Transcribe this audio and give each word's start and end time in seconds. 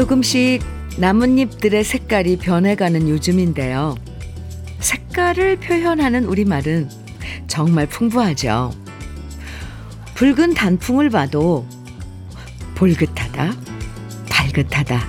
조금씩 0.00 0.62
나뭇잎들의 0.96 1.84
색깔이 1.84 2.38
변해가는 2.38 3.06
요즘인데요. 3.06 3.96
색깔을 4.78 5.56
표현하는 5.56 6.24
우리말은 6.24 6.88
정말 7.48 7.86
풍부하죠. 7.86 8.72
붉은 10.14 10.54
단풍을 10.54 11.10
봐도 11.10 11.66
볼긋하다, 12.76 13.54
발긋하다, 14.30 15.06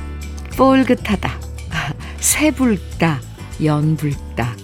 뽀글긋하다, 0.58 1.40
새붉다, 2.20 3.22
연붉다, 3.64 4.58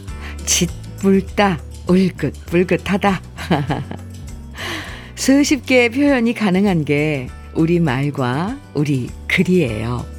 짙붉다, 0.46 1.58
울긋불긋하다. 1.88 3.22
수십 5.16 5.66
개의 5.66 5.90
표현이 5.90 6.34
가능한 6.34 6.84
게 6.84 7.30
우리 7.54 7.80
말과 7.80 8.58
우리 8.74 9.10
글이에요. 9.28 10.17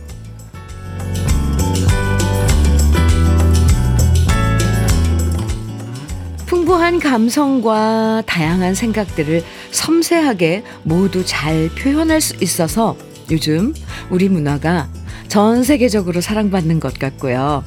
풍부한 6.69 7.01
감성과 7.01 8.25
다양한 8.27 8.75
생각들을 8.75 9.43
섬세하게 9.71 10.65
모두 10.83 11.25
잘 11.25 11.71
표현할 11.71 12.21
수 12.21 12.37
있어서 12.43 12.95
요즘 13.31 13.73
우리 14.11 14.29
문화가 14.29 14.87
전 15.29 15.63
세계적으로 15.63 16.21
사랑받는 16.21 16.79
것 16.79 16.99
같고요. 16.99 17.65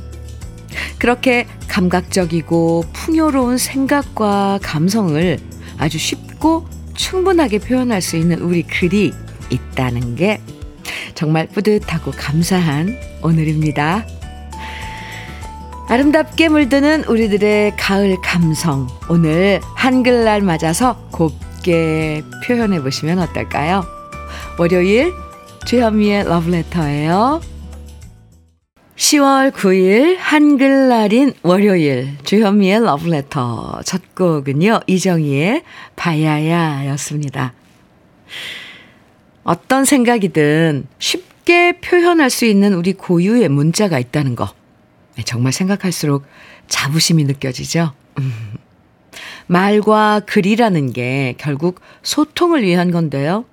그렇게 0.99 1.47
감각적이고 1.67 2.83
풍요로운 2.93 3.57
생각과 3.57 4.59
감성을 4.61 5.39
아주 5.79 5.97
쉽고 5.97 6.67
충분하게 6.93 7.57
표현할 7.57 8.03
수 8.03 8.17
있는 8.17 8.37
우리 8.37 8.61
글이 8.61 9.13
있다는 9.49 10.15
게 10.15 10.41
정말 11.15 11.47
뿌듯하고 11.47 12.11
감사한 12.11 12.95
오늘입니다. 13.23 14.05
아름답게 15.91 16.47
물드는 16.47 17.03
우리들의 17.03 17.75
가을 17.75 18.15
감성. 18.23 18.87
오늘 19.09 19.59
한글날 19.75 20.41
맞아서 20.41 20.95
곱게 21.11 22.23
표현해 22.45 22.81
보시면 22.81 23.19
어떨까요? 23.19 23.83
월요일 24.57 25.11
주현미의 25.65 26.23
러브레터예요. 26.29 27.41
10월 28.95 29.51
9일 29.51 30.15
한글날인 30.17 31.33
월요일 31.43 32.17
주현미의 32.23 32.85
러브레터 32.85 33.81
첫 33.83 34.15
곡은요. 34.15 34.79
이정희의 34.87 35.63
바야야였습니다. 35.97 37.51
어떤 39.43 39.83
생각이든 39.83 40.87
쉽게 40.99 41.81
표현할 41.81 42.29
수 42.29 42.45
있는 42.45 42.75
우리 42.75 42.93
고유의 42.93 43.49
문자가 43.49 43.99
있다는 43.99 44.37
거. 44.37 44.53
네, 45.21 45.25
정말 45.25 45.53
생각할수록 45.53 46.25
자부심이 46.67 47.25
느껴지죠? 47.25 47.93
음. 48.17 48.33
말과 49.45 50.21
글이라는 50.21 50.93
게 50.93 51.35
결국 51.37 51.79
소통을 52.01 52.63
위한 52.63 52.89
건데요. 52.89 53.45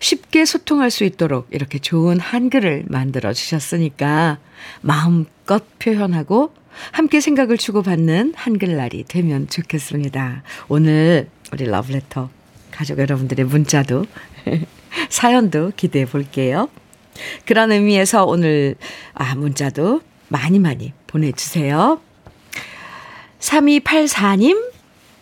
쉽게 0.00 0.44
소통할 0.44 0.90
수 0.90 1.04
있도록 1.04 1.46
이렇게 1.50 1.78
좋은 1.78 2.18
한글을 2.18 2.86
만들어 2.88 3.32
주셨으니까 3.32 4.38
마음껏 4.80 5.62
표현하고 5.78 6.52
함께 6.90 7.20
생각을 7.20 7.56
주고받는 7.56 8.32
한글날이 8.34 9.04
되면 9.06 9.48
좋겠습니다. 9.48 10.42
오늘 10.68 11.28
우리 11.52 11.66
러브레터 11.66 12.30
가족 12.72 12.98
여러분들의 12.98 13.44
문자도 13.44 14.06
사연도 15.08 15.70
기대해 15.76 16.04
볼게요. 16.04 16.68
그런 17.46 17.70
의미에서 17.70 18.24
오늘 18.24 18.74
아 19.14 19.36
문자도 19.36 20.00
많이 20.32 20.58
많이 20.58 20.92
보내주세요. 21.06 22.00
3284님 23.38 24.72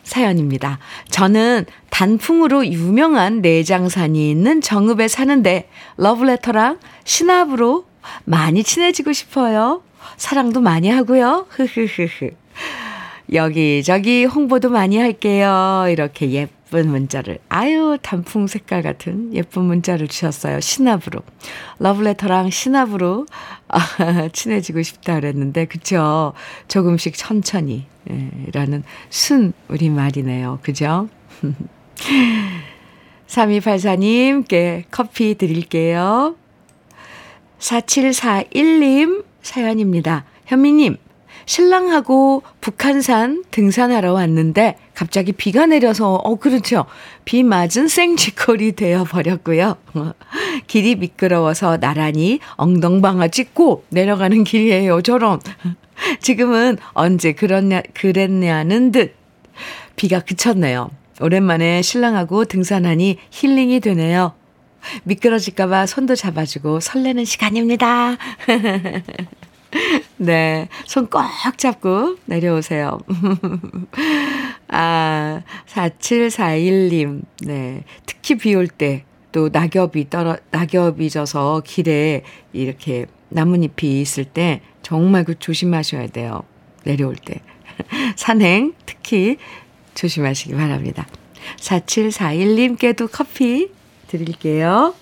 사연입니다. 0.04 0.78
저는 1.10 1.66
단풍으로 1.90 2.66
유명한 2.66 3.42
내장산이 3.42 4.30
있는 4.30 4.60
정읍에 4.60 5.08
사는데 5.08 5.68
러브레터랑 5.96 6.78
신압으로 7.04 7.86
많이 8.24 8.62
친해지고 8.62 9.12
싶어요. 9.12 9.82
사랑도 10.16 10.60
많이 10.60 10.88
하고요. 10.88 11.46
흐흐흐흐. 11.50 12.30
여기저기 13.32 14.24
홍보도 14.24 14.70
많이 14.70 14.96
할게요. 14.98 15.86
이렇게 15.88 16.32
예 16.32 16.48
쁜 16.70 16.88
문자를. 16.88 17.38
아유, 17.48 17.98
단풍 18.00 18.46
색깔 18.46 18.82
같은 18.82 19.34
예쁜 19.34 19.64
문자를 19.64 20.08
주셨어요. 20.08 20.60
신압으로. 20.60 21.20
러브레터랑 21.78 22.50
신압으로 22.50 23.26
아, 23.68 24.28
친해지고 24.32 24.82
싶다 24.82 25.16
그랬는데, 25.16 25.66
그쵸? 25.66 26.32
조금씩 26.68 27.14
천천히. 27.16 27.86
예, 28.10 28.30
라는 28.52 28.82
순 29.10 29.52
우리말이네요. 29.68 30.60
그죠? 30.62 31.08
3284님께 33.26 34.84
커피 34.90 35.34
드릴게요. 35.34 36.36
4741님 37.58 39.24
사연입니다. 39.42 40.24
현미님, 40.46 40.96
신랑하고 41.46 42.42
북한산 42.60 43.44
등산하러 43.50 44.12
왔는데 44.12 44.76
갑자기 45.00 45.32
비가 45.32 45.64
내려서 45.64 46.16
어 46.16 46.34
그렇죠. 46.34 46.84
비 47.24 47.42
맞은 47.42 47.88
생쥐콜이 47.88 48.72
되어 48.72 49.04
버렸고요. 49.04 49.78
길이 50.66 50.94
미끄러워서 50.94 51.78
나란히 51.78 52.38
엉덩방아 52.56 53.28
찍고 53.28 53.84
내려가는 53.88 54.44
길이에요. 54.44 55.00
저런. 55.00 55.40
지금은 56.20 56.76
언제 56.92 57.32
그랬냐 57.32 57.80
그랬냐는 57.94 58.92
듯 58.92 59.14
비가 59.96 60.20
그쳤네요. 60.20 60.90
오랜만에 61.18 61.80
신랑하고 61.80 62.44
등산하니 62.44 63.16
힐링이 63.30 63.80
되네요. 63.80 64.34
미끄러질까봐 65.04 65.86
손도 65.86 66.14
잡아주고 66.14 66.80
설레는 66.80 67.24
시간입니다. 67.24 68.18
네. 70.18 70.68
손 70.86 71.06
꼭 71.08 71.22
잡고 71.56 72.16
내려오세요. 72.26 72.98
아, 74.68 75.42
4741님. 75.66 77.22
네. 77.46 77.84
특히 78.06 78.36
비 78.36 78.54
올 78.54 78.66
때, 78.68 79.04
또 79.32 79.48
낙엽이 79.52 80.10
떨어, 80.10 80.36
낙엽이 80.50 81.08
져서 81.10 81.62
길에 81.64 82.22
이렇게 82.52 83.06
나뭇잎이 83.28 84.00
있을 84.00 84.24
때 84.24 84.60
정말 84.82 85.24
그 85.24 85.38
조심하셔야 85.38 86.08
돼요. 86.08 86.42
내려올 86.84 87.14
때. 87.16 87.40
산행 88.16 88.74
특히 88.86 89.36
조심하시기 89.94 90.54
바랍니다. 90.54 91.06
4741님께도 91.58 93.08
커피 93.10 93.70
드릴게요. 94.08 94.94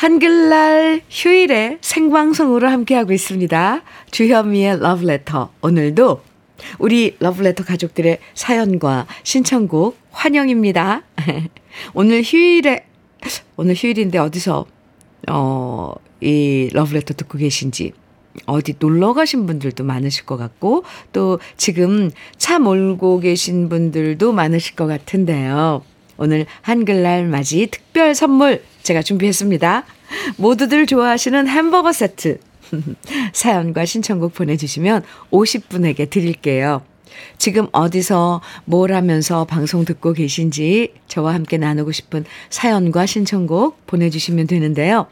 한글날 0.00 1.02
휴일에 1.10 1.76
생방송으로 1.82 2.70
함께하고 2.70 3.12
있습니다. 3.12 3.82
주현미의 4.10 4.80
러브레터. 4.80 5.52
오늘도 5.60 6.22
우리 6.78 7.16
러브레터 7.18 7.64
가족들의 7.64 8.18
사연과 8.32 9.06
신청곡 9.24 9.98
환영입니다. 10.10 11.02
오늘 11.92 12.22
휴일에, 12.22 12.86
오늘 13.56 13.74
휴일인데 13.74 14.16
어디서, 14.16 14.64
어, 15.28 15.92
이 16.22 16.70
러브레터 16.72 17.12
듣고 17.12 17.36
계신지 17.36 17.92
어디 18.46 18.76
놀러 18.78 19.12
가신 19.12 19.44
분들도 19.44 19.84
많으실 19.84 20.24
것 20.24 20.38
같고, 20.38 20.84
또 21.12 21.38
지금 21.58 22.10
차 22.38 22.58
몰고 22.58 23.20
계신 23.20 23.68
분들도 23.68 24.32
많으실 24.32 24.76
것 24.76 24.86
같은데요. 24.86 25.82
오늘 26.16 26.46
한글날 26.62 27.26
맞이 27.26 27.68
특별 27.70 28.14
선물 28.14 28.62
제가 28.82 29.02
준비했습니다. 29.02 29.84
모두들 30.36 30.86
좋아하시는 30.86 31.46
햄버거 31.48 31.92
세트. 31.92 32.38
사연과 33.32 33.84
신청곡 33.84 34.34
보내주시면 34.34 35.02
50분에게 35.30 36.08
드릴게요. 36.08 36.82
지금 37.38 37.66
어디서 37.72 38.40
뭘 38.64 38.92
하면서 38.92 39.44
방송 39.44 39.84
듣고 39.84 40.12
계신지 40.12 40.94
저와 41.08 41.34
함께 41.34 41.58
나누고 41.58 41.92
싶은 41.92 42.24
사연과 42.50 43.06
신청곡 43.06 43.86
보내주시면 43.86 44.46
되는데요. 44.46 45.06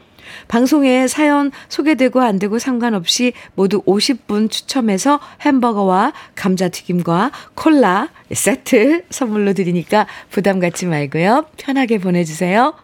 방송에 0.47 1.07
사연 1.07 1.51
소개되고 1.69 2.21
안 2.21 2.37
되고 2.37 2.59
상관없이 2.59 3.33
모두 3.55 3.81
50분 3.83 4.51
추첨해서 4.51 5.19
햄버거와 5.41 6.13
감자튀김과 6.35 7.31
콜라 7.55 8.09
세트 8.31 9.05
선물로 9.09 9.53
드리니까 9.53 10.07
부담 10.29 10.59
갖지 10.59 10.85
말고요. 10.85 11.45
편하게 11.57 11.97
보내주세요. 11.97 12.75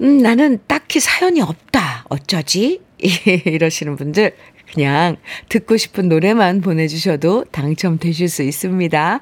음, 0.00 0.18
나는 0.18 0.58
딱히 0.66 1.00
사연이 1.00 1.40
없다. 1.40 2.04
어쩌지? 2.08 2.80
이러시는 2.98 3.96
분들 3.96 4.34
그냥 4.72 5.16
듣고 5.48 5.76
싶은 5.76 6.08
노래만 6.08 6.60
보내주셔도 6.60 7.44
당첨되실 7.50 8.28
수 8.28 8.42
있습니다. 8.42 9.20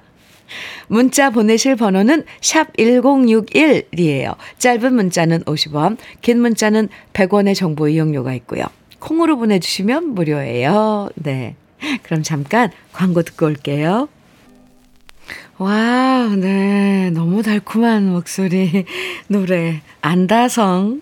문자 0.88 1.30
보내실 1.30 1.76
번호는 1.76 2.24
샵 2.40 2.72
1061이에요. 2.76 4.36
짧은 4.58 4.94
문자는 4.94 5.44
50원, 5.44 5.96
긴 6.22 6.40
문자는 6.40 6.88
100원의 7.12 7.54
정보 7.54 7.88
이용료가 7.88 8.34
있고요. 8.34 8.64
콩으로 8.98 9.38
보내주시면 9.38 10.14
무료예요. 10.14 11.10
네. 11.14 11.56
그럼 12.02 12.22
잠깐 12.22 12.70
광고 12.92 13.22
듣고 13.22 13.46
올게요. 13.46 14.08
와, 15.60 16.26
네. 16.38 17.10
너무 17.10 17.42
달콤한 17.42 18.08
목소리, 18.10 18.86
노래. 19.28 19.82
안다성의 20.00 21.00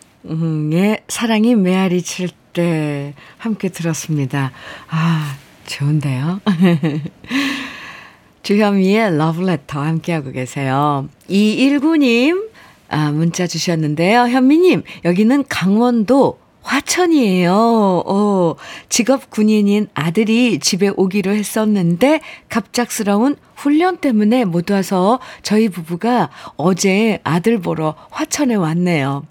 사랑이 1.06 1.55
메아리 1.55 2.02
칠 2.02 2.31
때 2.52 3.14
함께 3.37 3.69
들었습니다. 3.69 4.50
아, 4.88 5.37
좋은데요? 5.66 6.40
주현미의 8.43 9.16
러브레터 9.16 9.81
함께하고 9.81 10.32
계세요. 10.32 11.08
219님, 11.31 12.49
아, 12.88 13.12
문자 13.12 13.46
주셨는데요. 13.46 14.22
현미님, 14.22 14.82
여기는 15.05 15.44
강원도 15.49 16.40
화천이에요. 16.62 17.52
어, 18.06 18.56
직업 18.88 19.31
군인인 19.31 19.88
아들이 19.94 20.58
집에 20.58 20.90
오기로 20.94 21.32
했었는데 21.32 22.20
갑작스러운 22.49 23.37
훈련 23.56 23.96
때문에 23.96 24.44
못 24.44 24.70
와서 24.70 25.19
저희 25.43 25.69
부부가 25.69 26.31
어제 26.56 27.20
아들 27.25 27.58
보러 27.58 27.94
화천에 28.10 28.55
왔네요. 28.55 29.25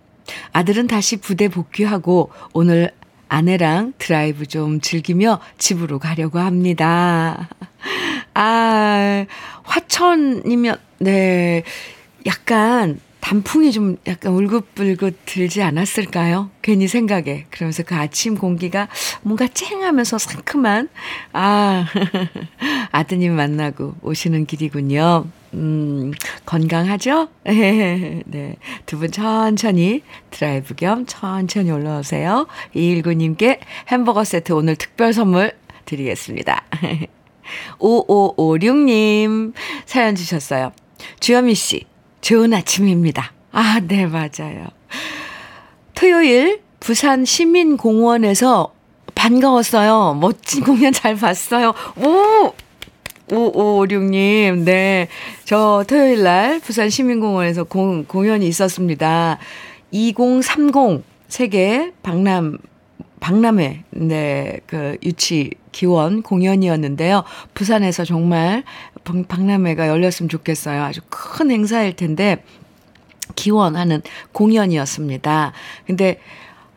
아들은 0.51 0.88
다시 0.88 1.18
부대 1.18 1.47
복귀하고 1.47 2.31
오늘 2.53 2.91
아내랑 3.29 3.94
드라이브 3.97 4.45
좀 4.45 4.79
즐기며 4.81 5.39
집으로 5.57 6.00
가려고 6.00 6.39
합니다. 6.39 7.50
아, 8.33 9.25
화천이면, 9.63 10.77
네. 11.00 11.63
약간 12.25 13.00
단풍이 13.27 13.74
좀 13.74 13.97
약간 14.07 14.31
울긋불긋 14.31 15.25
들지 15.25 15.62
않았을까요? 15.62 16.50
괜히 16.62 16.88
생각에. 16.88 17.45
그러면서 17.50 17.83
그 17.83 17.94
아침 17.94 18.38
공기가 18.38 18.88
뭔가 19.21 19.50
쨍하면서 19.50 20.18
상큼한, 20.18 20.88
아, 21.33 21.85
아드님 22.91 23.35
만나고 23.35 23.95
오시는 24.01 24.45
길이군요. 24.45 25.25
음, 25.53 26.13
건강하죠? 26.45 27.27
네. 27.44 28.56
두 28.85 28.97
분 28.97 29.12
천천히 29.12 30.03
드라이브 30.31 30.74
겸 30.75 31.06
천천히 31.06 31.69
올라오세요. 31.69 32.47
219님께 32.75 33.59
햄버거 33.89 34.24
세트 34.24 34.53
오늘 34.53 34.77
특별 34.77 35.12
선물 35.12 35.51
드리겠습니다. 35.83 36.63
5556님 37.79 39.51
사연 39.85 40.15
주셨어요. 40.15 40.71
주현미 41.19 41.56
씨, 41.56 41.83
좋은 42.27 42.53
아침입니다. 42.53 43.31
아, 43.53 43.79
네, 43.88 44.06
맞아요. 44.06 44.68
토요일 45.95 46.59
부산 46.81 47.24
시민공원에서 47.24 48.74
반가웠어요. 49.15 50.18
멋진 50.19 50.62
공연 50.65 50.91
잘 50.91 51.15
봤어요. 51.15 51.74
오! 51.95 52.51
5556님, 53.29 54.65
네. 54.65 55.07
저 55.45 55.85
토요일 55.88 56.24
날 56.24 56.59
부산 56.59 56.89
시민공원에서 56.89 57.63
공, 57.63 58.03
공연이 58.03 58.45
있었습니다. 58.50 59.38
2030 59.91 61.06
세계 61.29 61.94
박람, 62.03 62.57
박람회, 63.19 63.83
네, 63.91 64.59
그 64.67 64.97
유치 65.03 65.51
기원 65.71 66.21
공연이었는데요. 66.21 67.23
부산에서 67.53 68.05
정말 68.05 68.63
박람회가 69.03 69.87
열렸으면 69.87 70.29
좋겠어요. 70.29 70.83
아주 70.83 71.01
큰 71.09 71.51
행사일 71.51 71.95
텐데 71.95 72.43
기원하는 73.35 74.01
공연이었습니다. 74.31 75.53
근데 75.85 76.19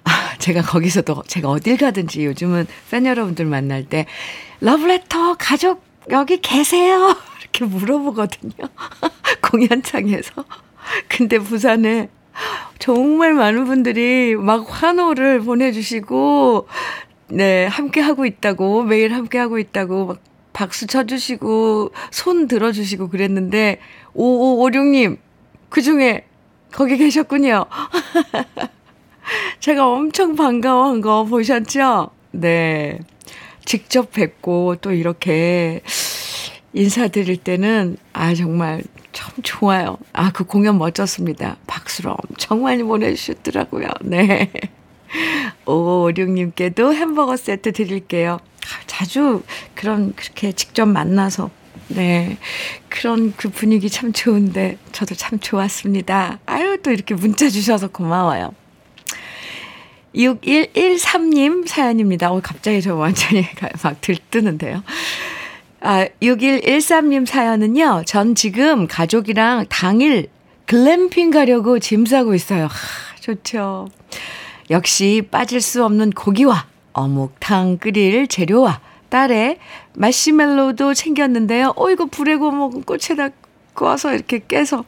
아, 0.04 0.36
제가 0.38 0.62
거기서도 0.62 1.22
제가 1.26 1.50
어딜 1.50 1.76
가든지 1.76 2.24
요즘은 2.24 2.66
팬 2.90 3.06
여러분들 3.06 3.44
만날 3.46 3.84
때 3.84 4.06
러브레터 4.60 5.36
가족 5.38 5.84
여기 6.10 6.40
계세요? 6.40 7.16
이렇게 7.40 7.64
물어보거든요. 7.64 8.52
공연장에서. 9.50 10.44
근데 11.08 11.38
부산에 11.38 12.08
정말 12.78 13.34
많은 13.34 13.64
분들이 13.64 14.36
막 14.36 14.66
환호를 14.68 15.40
보내주시고, 15.40 16.68
네, 17.28 17.66
함께 17.66 18.00
하고 18.00 18.26
있다고, 18.26 18.84
매일 18.84 19.14
함께 19.14 19.38
하고 19.38 19.58
있다고, 19.58 20.06
막 20.06 20.18
박수 20.52 20.86
쳐주시고, 20.86 21.92
손 22.10 22.48
들어주시고 22.48 23.08
그랬는데, 23.08 23.80
5556님, 24.14 25.18
그 25.68 25.82
중에 25.82 26.24
거기 26.72 26.96
계셨군요. 26.96 27.66
제가 29.60 29.86
엄청 29.86 30.34
반가워한 30.34 31.00
거 31.00 31.24
보셨죠? 31.24 32.10
네. 32.32 32.98
직접 33.64 34.12
뵙고 34.12 34.76
또 34.80 34.92
이렇게 34.92 35.82
인사드릴 36.72 37.36
때는, 37.38 37.96
아, 38.12 38.34
정말 38.34 38.82
참 39.12 39.34
좋아요. 39.42 39.98
아, 40.12 40.30
그 40.30 40.44
공연 40.44 40.78
멋졌습니다. 40.78 41.56
박수로 41.66 42.12
엄청 42.12 42.62
많이 42.62 42.82
보내주셨더라고요. 42.82 43.88
네. 44.02 44.50
5556님께도 45.64 46.94
햄버거 46.94 47.36
세트 47.36 47.72
드릴게요. 47.72 48.38
자주 48.86 49.42
그런, 49.74 50.14
그렇게 50.14 50.52
직접 50.52 50.86
만나서, 50.86 51.50
네. 51.88 52.38
그런 52.88 53.34
그 53.36 53.48
분위기 53.48 53.90
참 53.90 54.12
좋은데, 54.12 54.78
저도 54.92 55.14
참 55.14 55.40
좋았습니다. 55.40 56.38
아유, 56.46 56.78
또 56.82 56.92
이렇게 56.92 57.14
문자 57.14 57.48
주셔서 57.48 57.88
고마워요. 57.88 58.54
6113님 60.14 61.66
사연입니다. 61.66 62.32
어, 62.32 62.40
갑자기 62.42 62.82
저 62.82 62.94
완전히 62.94 63.46
막 63.82 64.00
들뜨는데요. 64.00 64.82
아, 65.82 66.06
6113님 66.20 67.24
사연은요, 67.24 68.02
전 68.04 68.34
지금 68.34 68.86
가족이랑 68.86 69.66
당일 69.70 70.28
글램핑 70.66 71.30
가려고 71.30 71.78
짐 71.78 72.04
싸고 72.04 72.34
있어요. 72.34 72.64
하, 72.64 73.16
좋죠. 73.20 73.88
역시 74.68 75.26
빠질 75.30 75.60
수 75.60 75.84
없는 75.84 76.10
고기와 76.10 76.66
어묵탕 76.92 77.78
끓일 77.78 78.28
재료와 78.28 78.80
딸의 79.08 79.58
마시멜로도 79.94 80.94
챙겼는데요. 80.94 81.72
어, 81.76 81.90
이거 81.90 82.04
불에 82.06 82.36
구워 82.36 82.52
먹은 82.52 82.82
꽃에다 82.82 83.30
구워서 83.74 84.14
이렇게 84.14 84.40
깨서 84.46 84.84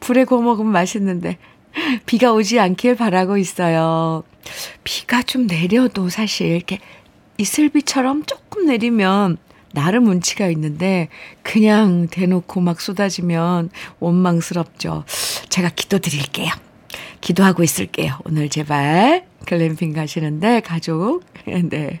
불에 0.00 0.24
구워 0.24 0.40
먹으면 0.42 0.72
맛있는데 0.72 1.38
비가 2.06 2.32
오지 2.32 2.58
않길 2.58 2.96
바라고 2.96 3.36
있어요. 3.36 4.24
비가 4.82 5.22
좀 5.22 5.46
내려도 5.46 6.08
사실 6.08 6.48
이렇게 6.48 6.78
이슬비처럼 7.38 8.24
조금 8.24 8.66
내리면 8.66 9.38
나름 9.74 10.06
운치가 10.06 10.48
있는데 10.48 11.08
그냥 11.42 12.08
대놓고 12.08 12.60
막 12.60 12.80
쏟아지면 12.80 13.70
원망스럽죠. 14.00 15.04
제가 15.48 15.70
기도 15.70 15.98
드릴게요. 15.98 16.50
기도하고 17.20 17.62
있을게요. 17.62 18.18
오늘 18.24 18.48
제발 18.48 19.26
글램핑 19.46 19.92
가시는데 19.92 20.60
가족 20.60 21.22
네. 21.68 22.00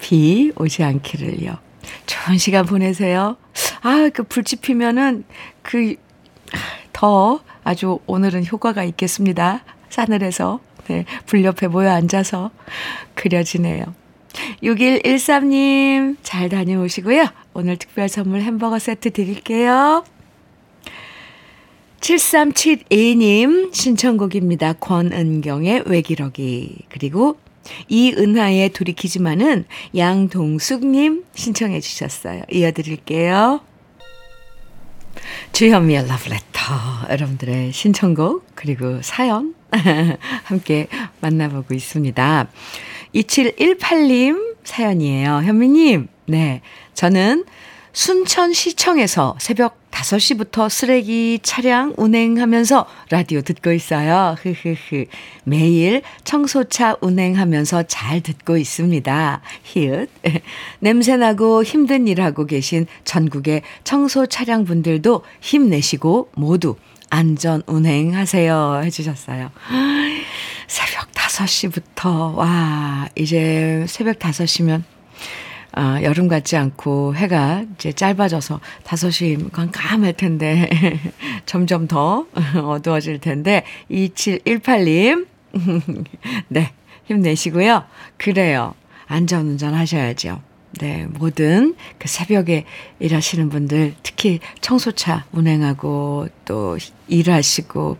비 0.00 0.52
오지 0.56 0.82
않기를요. 0.84 1.58
좋은 2.06 2.38
시간 2.38 2.64
보내세요. 2.66 3.36
아, 3.82 4.08
그 4.12 4.22
불집 4.22 4.62
피면은 4.62 5.24
그 5.62 5.96
더 6.96 7.40
아주 7.62 7.98
오늘은 8.06 8.46
효과가 8.46 8.82
있겠습니다. 8.84 9.62
싸늘해서 9.90 10.60
네, 10.88 11.04
불 11.26 11.44
옆에 11.44 11.68
모여 11.68 11.90
앉아서 11.90 12.50
그려지네요. 13.14 13.84
6113님, 14.62 16.16
잘 16.22 16.48
다녀오시고요. 16.48 17.26
오늘 17.54 17.76
특별 17.76 18.08
선물 18.08 18.40
햄버거 18.42 18.78
세트 18.78 19.10
드릴게요. 19.10 20.04
7372님 22.00 23.74
신청곡입니다. 23.74 24.74
권은경의 24.74 25.84
외기러기. 25.86 26.86
그리고 26.88 27.38
이은하의 27.88 28.70
돌이키지만은 28.70 29.64
양동숙님 29.96 31.24
신청해 31.34 31.80
주셨어요. 31.80 32.42
이어드릴게요. 32.50 33.60
주현미의 35.52 36.06
러브레터 36.06 36.60
여러분들의 37.10 37.72
신청곡 37.72 38.46
그리고 38.54 39.00
사연 39.02 39.54
함께 40.44 40.86
만나보고 41.20 41.74
있습니다. 41.74 42.48
2718님 43.16 44.56
사연이에요. 44.64 45.42
현미님, 45.44 46.08
네. 46.26 46.60
저는 46.94 47.44
순천시청에서 47.92 49.36
새벽 49.40 49.86
5시부터 49.90 50.68
쓰레기 50.68 51.38
차량 51.42 51.94
운행하면서 51.96 52.86
라디오 53.08 53.40
듣고 53.40 53.72
있어요. 53.72 54.36
흐흐흐. 54.38 55.06
매일 55.44 56.02
청소차 56.24 56.96
운행하면서 57.00 57.84
잘 57.84 58.20
듣고 58.20 58.58
있습니다. 58.58 59.40
히읗. 59.62 60.10
냄새나고 60.80 61.64
힘든 61.64 62.06
일하고 62.06 62.44
계신 62.44 62.86
전국의 63.04 63.62
청소 63.84 64.26
차량 64.26 64.66
분들도 64.66 65.22
힘내시고 65.40 66.32
모두 66.34 66.76
안전 67.08 67.62
운행하세요. 67.66 68.82
해주셨어요. 68.84 69.50
새벽 70.66 71.12
5시부터, 71.12 72.34
와, 72.34 73.08
이제 73.14 73.84
새벽 73.88 74.18
5시면 74.18 74.82
아, 75.72 76.00
여름 76.02 76.26
같지 76.26 76.56
않고 76.56 77.14
해가 77.14 77.64
이제 77.74 77.92
짧아져서 77.92 78.60
5시 78.84 79.52
깜깜할 79.52 80.14
텐데 80.14 80.70
점점 81.44 81.86
더 81.86 82.26
어두워질 82.64 83.20
텐데 83.20 83.62
2718님 83.90 85.26
네 86.48 86.72
힘내시고요. 87.06 87.84
그래요. 88.16 88.74
안전운전 89.06 89.74
하셔야죠. 89.74 90.42
네, 90.80 91.06
모든 91.06 91.74
그 91.98 92.08
새벽에 92.08 92.64
일하시는 92.98 93.48
분들, 93.48 93.94
특히 94.02 94.40
청소차 94.60 95.24
운행하고 95.32 96.28
또 96.44 96.76
일하시고, 97.08 97.96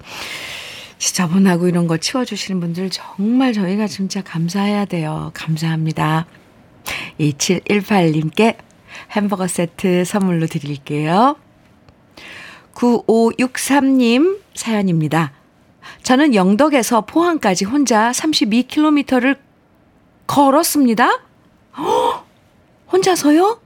지저분하고 0.99 1.69
이런 1.69 1.87
거 1.87 1.97
치워주시는 1.97 2.61
분들 2.61 2.91
정말 2.91 3.53
저희가 3.53 3.87
진짜 3.87 4.23
감사해야 4.23 4.87
돼요. 4.87 5.31
감사합니다. 5.35 6.27
2718님께 7.21 8.57
햄버거 9.13 9.47
세트 9.47 10.05
선물로 10.05 10.47
드릴게요. 10.47 11.37
9563님 12.75 14.41
사연입니다. 14.55 15.33
저는 16.03 16.35
영덕에서 16.35 17.03
포항까지 17.03 17.65
혼자 17.65 18.11
32km를 18.11 19.39
걸었습니다. 20.27 21.21
허! 21.79 22.25
혼자서요? 22.93 23.61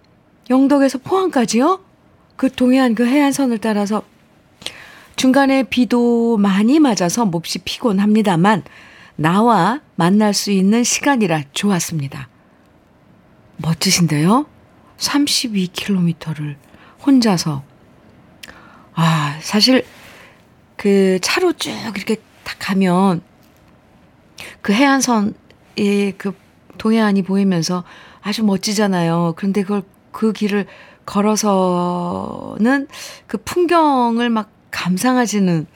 영덕에서 0.49 0.99
포항까지요? 0.99 1.81
그 2.37 2.51
동해안 2.51 2.95
그 2.95 3.07
해안선을 3.07 3.59
따라서 3.59 4.03
중간에 5.17 5.65
비도 5.65 6.37
많이 6.39 6.79
맞아서 6.79 7.25
몹시 7.25 7.59
피곤합니다만 7.59 8.63
나와 9.17 9.81
만날 9.97 10.33
수 10.33 10.51
있는 10.51 10.83
시간이라 10.83 11.43
좋았습니다. 11.53 12.29
멋지신데요? 13.59 14.47
32km를 14.97 16.57
혼자서. 17.05 17.63
아, 18.95 19.39
사실 19.43 19.85
그 20.77 21.19
차로 21.21 21.53
쭉 21.55 21.71
이렇게 21.97 22.17
딱 22.45 22.57
가면 22.59 23.23
그 24.63 24.73
해안선이 24.73 25.35
그 26.17 26.35
동해안이 26.79 27.23
보이면서 27.23 27.85
아주 28.23 28.43
멋지잖아요. 28.45 29.35
그런데 29.37 29.63
그걸 29.63 29.83
그 30.13 30.33
길을 30.33 30.67
걸어서는 31.05 32.89
그 33.27 33.39
풍경을 33.39 34.31
막 34.31 34.51
감상하지는 34.81 35.67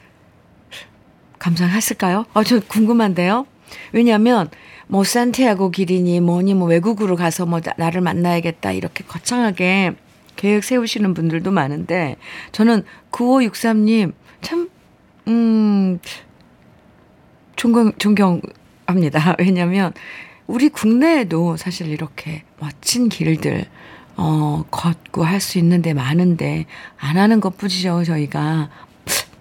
감상했을까요? 1.37 2.25
아, 2.33 2.43
저 2.43 2.59
궁금한데요. 2.59 3.45
왜냐하면 3.91 4.49
뭐 4.87 5.03
산티아고 5.03 5.69
길이니 5.69 6.21
뭐니 6.21 6.55
뭐 6.55 6.67
외국으로 6.67 7.15
가서 7.15 7.45
뭐 7.45 7.61
나를 7.77 8.01
만나야겠다 8.01 8.71
이렇게 8.71 9.03
거창하게 9.03 9.93
계획 10.35 10.63
세우시는 10.63 11.13
분들도 11.13 11.51
많은데 11.51 12.15
저는 12.51 12.83
9563님 13.11 14.13
참 14.41 14.69
음, 15.27 15.99
존경 17.55 17.91
존경합니다. 17.99 19.35
왜냐면 19.39 19.93
우리 20.47 20.69
국내에도 20.69 21.57
사실 21.57 21.87
이렇게 21.87 22.43
멋진 22.59 23.09
길들 23.09 23.65
어, 24.17 24.63
걷고 24.71 25.23
할 25.23 25.39
수 25.39 25.57
있는데 25.59 25.93
많은데 25.93 26.65
안 26.97 27.17
하는 27.17 27.39
것 27.39 27.57
뿐이죠, 27.57 28.03
저희가. 28.03 28.69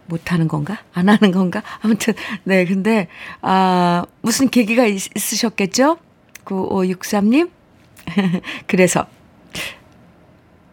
못 0.06 0.32
하는 0.32 0.48
건가? 0.48 0.78
안 0.92 1.08
하는 1.08 1.30
건가? 1.32 1.62
아무튼, 1.82 2.14
네, 2.44 2.64
근데, 2.64 3.08
아, 3.40 4.04
무슨 4.22 4.48
계기가 4.48 4.86
있, 4.86 5.08
있으셨겠죠? 5.16 5.98
9563님? 6.44 7.50
그래서, 8.66 9.06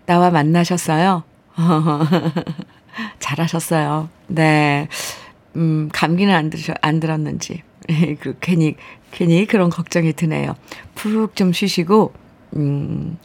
나와 0.05 0.29
만나셨어요? 0.31 1.23
잘하셨어요. 3.19 4.09
네. 4.27 4.87
음, 5.55 5.89
감기는 5.93 6.33
안 6.33 6.49
들으 6.49 6.73
안 6.81 6.99
들었는지. 6.99 7.63
그, 8.19 8.37
괜히, 8.41 8.75
괜히 9.11 9.45
그런 9.45 9.69
걱정이 9.69 10.13
드네요. 10.13 10.55
푹 10.95 11.35
좀 11.35 11.53
쉬시고, 11.53 12.13
음, 12.55 13.17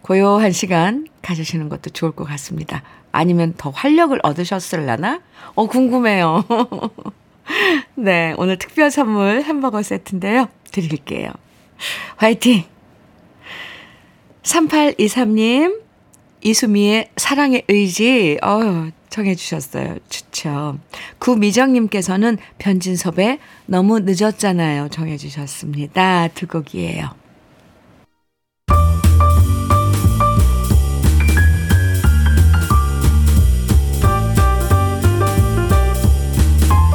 고요한 0.00 0.52
시간 0.52 1.06
가지시는 1.22 1.68
것도 1.68 1.90
좋을 1.90 2.12
것 2.12 2.24
같습니다. 2.24 2.82
아니면 3.12 3.54
더 3.56 3.70
활력을 3.70 4.20
얻으셨을라나? 4.22 5.20
어, 5.54 5.66
궁금해요. 5.66 6.44
네, 7.94 8.34
오늘 8.38 8.58
특별 8.58 8.90
선물 8.90 9.42
햄버거 9.42 9.82
세트인데요. 9.82 10.48
드릴게요. 10.70 11.30
화이팅! 12.16 12.64
3823님, 14.42 15.80
이수미의 16.42 17.10
사랑의 17.16 17.64
의지, 17.68 18.38
어휴, 18.42 18.90
청해주셨어요. 19.10 19.98
좋죠. 20.08 20.78
구미정님께서는 21.18 22.38
변진섭의 22.58 23.38
너무 23.66 24.00
늦었잖아요. 24.00 24.88
정해주셨습니다. 24.88 26.28
두 26.28 26.48
곡이에요. 26.48 27.21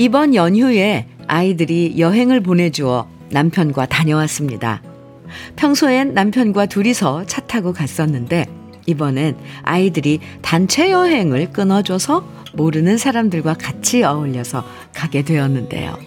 이번 0.00 0.34
연휴에 0.34 1.04
아이들이 1.26 1.96
여행을 1.98 2.40
보내주어 2.40 3.06
남편과 3.32 3.84
다녀왔습니다. 3.84 4.80
평소엔 5.56 6.14
남편과 6.14 6.66
둘이서 6.66 7.26
차 7.26 7.42
타고 7.42 7.74
갔었는데 7.74 8.46
이번엔 8.86 9.36
아이들이 9.60 10.20
단체 10.40 10.90
여행을 10.90 11.52
끊어줘서 11.52 12.26
모르는 12.54 12.96
사람들과 12.96 13.52
같이 13.52 14.02
어울려서 14.02 14.64
가게 14.94 15.22
되었는데요. 15.22 15.98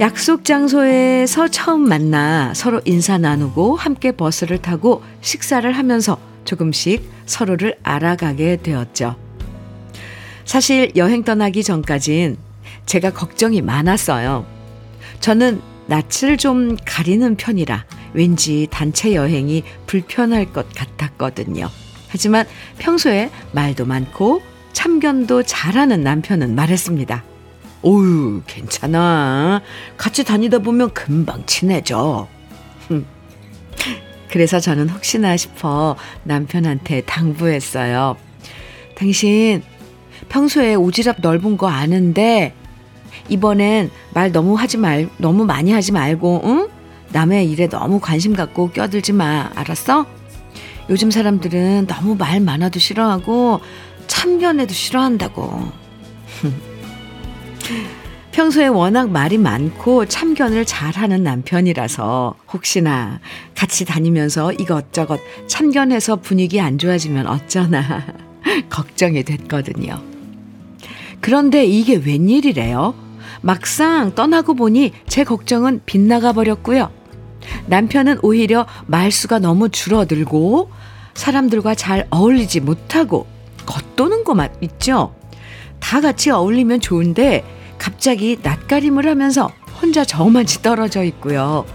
약속 0.00 0.44
장소에서 0.44 1.46
처음 1.46 1.88
만나 1.88 2.52
서로 2.54 2.80
인사 2.86 3.18
나누고 3.18 3.76
함께 3.76 4.10
버스를 4.10 4.58
타고 4.58 5.04
식사를 5.20 5.70
하면서 5.70 6.18
조금씩 6.44 7.08
서로를 7.24 7.76
알아가게 7.84 8.62
되었죠. 8.64 9.25
사실 10.46 10.92
여행 10.96 11.24
떠나기 11.24 11.62
전까진 11.62 12.38
제가 12.86 13.10
걱정이 13.10 13.60
많았어요. 13.60 14.46
저는 15.20 15.60
낯을 15.88 16.36
좀 16.38 16.76
가리는 16.84 17.36
편이라 17.36 17.84
왠지 18.12 18.66
단체 18.70 19.14
여행이 19.14 19.64
불편할 19.86 20.52
것 20.52 20.72
같았거든요. 20.72 21.68
하지만 22.08 22.46
평소에 22.78 23.30
말도 23.52 23.84
많고 23.84 24.40
참견도 24.72 25.42
잘하는 25.42 26.02
남편은 26.02 26.54
말했습니다. 26.54 27.24
오유, 27.82 28.42
괜찮아. 28.46 29.62
같이 29.96 30.24
다니다 30.24 30.58
보면 30.60 30.94
금방 30.94 31.44
친해져. 31.46 32.28
그래서 34.30 34.60
저는 34.60 34.88
혹시나 34.88 35.36
싶어 35.36 35.96
남편한테 36.24 37.02
당부했어요. 37.02 38.16
당신 38.94 39.62
평소에 40.28 40.74
오지랖 40.74 41.20
넓은 41.20 41.56
거 41.56 41.68
아는데 41.68 42.54
이번엔 43.28 43.90
말 44.14 44.32
너무 44.32 44.54
하지 44.54 44.76
말 44.76 45.08
너무 45.18 45.44
많이 45.44 45.72
하지 45.72 45.92
말고 45.92 46.42
응? 46.44 46.68
남의 47.12 47.50
일에 47.50 47.68
너무 47.68 48.00
관심 48.00 48.34
갖고 48.34 48.70
껴들지 48.70 49.12
마. 49.12 49.50
알았어? 49.54 50.06
요즘 50.90 51.10
사람들은 51.10 51.86
너무 51.86 52.14
말 52.14 52.40
많아도 52.40 52.78
싫어하고 52.78 53.60
참견해도 54.06 54.72
싫어한다고. 54.72 55.72
평소에 58.32 58.66
워낙 58.66 59.08
말이 59.08 59.38
많고 59.38 60.04
참견을 60.04 60.66
잘하는 60.66 61.22
남편이라서 61.22 62.34
혹시나 62.52 63.18
같이 63.54 63.86
다니면서 63.86 64.52
이것저것 64.52 65.20
참견해서 65.48 66.16
분위기 66.16 66.60
안 66.60 66.76
좋아지면 66.76 67.26
어쩌나 67.26 68.04
걱정이 68.68 69.22
됐거든요. 69.22 70.15
그런데 71.26 71.66
이게 71.66 71.96
웬일이래요? 71.96 72.94
막상 73.40 74.14
떠나고 74.14 74.54
보니 74.54 74.92
제 75.08 75.24
걱정은 75.24 75.80
빗나가 75.84 76.32
버렸고요. 76.32 76.92
남편은 77.66 78.20
오히려 78.22 78.64
말수가 78.86 79.40
너무 79.40 79.68
줄어들고 79.68 80.70
사람들과 81.14 81.74
잘 81.74 82.06
어울리지 82.10 82.60
못하고 82.60 83.26
겉도는 83.66 84.22
것만 84.22 84.54
있죠. 84.60 85.16
다 85.80 86.00
같이 86.00 86.30
어울리면 86.30 86.78
좋은데 86.78 87.44
갑자기 87.76 88.38
낯가림을 88.40 89.08
하면서 89.08 89.50
혼자 89.82 90.04
저만치 90.04 90.62
떨어져 90.62 91.02
있고요. 91.02 91.66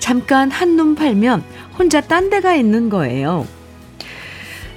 잠깐 0.00 0.50
한눈 0.50 0.96
팔면 0.96 1.42
혼자 1.78 2.02
딴 2.02 2.28
데가 2.28 2.54
있는 2.54 2.90
거예요. 2.90 3.46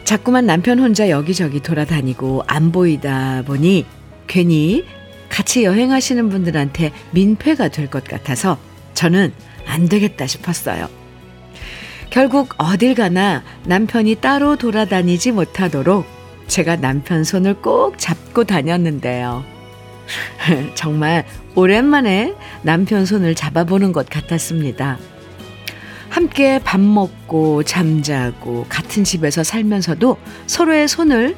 자꾸만 0.05 0.45
남편 0.45 0.79
혼자 0.79 1.09
여기저기 1.09 1.59
돌아다니고 1.59 2.43
안 2.47 2.71
보이다 2.71 3.43
보니 3.45 3.85
괜히 4.27 4.85
같이 5.29 5.63
여행하시는 5.63 6.29
분들한테 6.29 6.91
민폐가 7.11 7.67
될 7.69 7.87
것 7.87 8.03
같아서 8.03 8.57
저는 8.93 9.33
안 9.65 9.87
되겠다 9.89 10.27
싶었어요. 10.27 10.89
결국 12.09 12.53
어딜 12.57 12.95
가나 12.95 13.43
남편이 13.65 14.15
따로 14.15 14.55
돌아다니지 14.55 15.31
못하도록 15.31 16.05
제가 16.47 16.77
남편 16.77 17.23
손을 17.23 17.55
꼭 17.55 17.97
잡고 17.97 18.45
다녔는데요. 18.45 19.43
정말 20.75 21.25
오랜만에 21.55 22.35
남편 22.61 23.05
손을 23.05 23.35
잡아보는 23.35 23.91
것 23.91 24.07
같았습니다. 24.09 24.97
함께 26.09 26.59
밥 26.63 26.79
먹고 26.79 27.63
잠자고 27.63 28.65
같은 28.69 29.03
집에서 29.03 29.43
살면서도 29.43 30.17
서로의 30.47 30.87
손을 30.87 31.35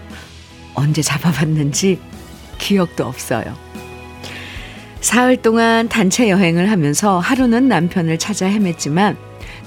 언제 0.76 1.02
잡아봤는지 1.02 2.00
기억도 2.58 3.06
없어요. 3.06 3.56
사흘 5.02 5.38
동안 5.38 5.88
단체 5.90 6.30
여행을 6.30 6.70
하면서 6.70 7.20
하루는 7.20 7.68
남편을 7.68 8.18
찾아 8.18 8.48
헤맸지만 8.48 9.16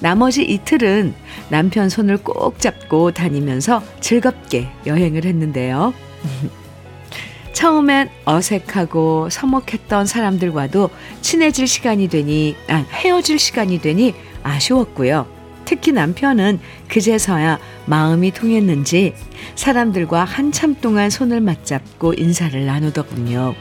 나머지 0.00 0.42
이틀은 0.42 1.14
남편 1.48 1.88
손을 1.88 2.18
꼭 2.18 2.58
잡고 2.58 3.12
다니면서 3.12 3.82
즐겁게 4.00 4.68
여행을 4.86 5.24
했는데요. 5.24 5.94
처음엔 7.52 8.08
어색하고 8.24 9.28
서먹했던 9.30 10.06
사람들과도 10.06 10.90
친해질 11.20 11.66
시간이 11.66 12.08
되니, 12.08 12.56
아, 12.68 12.86
헤어질 12.90 13.38
시간이 13.38 13.80
되니 13.80 14.14
아쉬웠고요. 14.42 15.39
특히 15.70 15.92
남편은 15.92 16.58
그제서야 16.88 17.60
마음이 17.86 18.32
통했는지 18.32 19.14
사람들과 19.54 20.24
한참 20.24 20.74
동안 20.74 21.10
손을 21.10 21.40
맞잡고 21.40 22.14
인사를 22.14 22.66
나누더군요. 22.66 23.54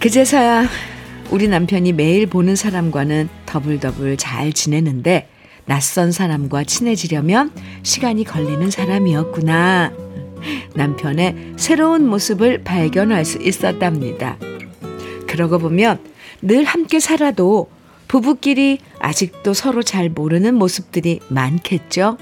그제서야 0.00 0.66
우리 1.28 1.46
남편이 1.46 1.92
매일 1.92 2.26
보는 2.26 2.56
사람과는 2.56 3.28
더블더블 3.44 4.16
잘 4.16 4.54
지내는데 4.54 5.28
낯선 5.66 6.10
사람과 6.10 6.64
친해지려면 6.64 7.52
시간이 7.82 8.24
걸리는 8.24 8.70
사람이었구나. 8.70 9.92
남편의 10.74 11.52
새로운 11.58 12.08
모습을 12.08 12.64
발견할 12.64 13.26
수 13.26 13.36
있었답니다. 13.42 14.38
그러고 15.26 15.58
보면 15.58 15.98
늘 16.40 16.64
함께 16.64 16.98
살아도 16.98 17.73
부부끼리 18.14 18.78
아직도 19.00 19.54
서로 19.54 19.82
잘 19.82 20.08
모르는 20.08 20.54
모습들이 20.54 21.18
많겠죠? 21.30 22.16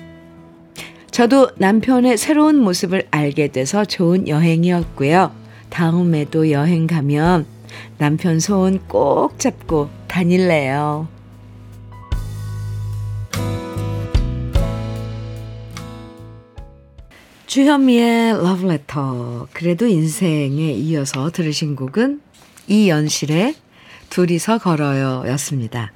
저도 1.11 1.51
남편의 1.59 2.17
새로운 2.17 2.57
모습을 2.57 3.07
알게 3.11 3.49
돼서 3.49 3.85
좋은 3.85 4.27
여행이었고요. 4.27 5.33
다음에도 5.69 6.51
여행 6.51 6.87
가면 6.87 7.45
남편 7.99 8.41
손 8.41 8.81
꼭 8.89 9.39
잡고 9.39 9.91
다닐래요. 10.09 11.09
주현미의 17.45 18.31
Letter. 18.33 19.47
그래도 19.53 19.87
인생에 19.87 20.73
이어서 20.73 21.31
들으신 21.31 21.77
곡은 21.77 22.23
이연실의 22.67 23.57
둘이서 24.13 24.59
걸어요 24.59 25.25
였습니다. 25.29 25.91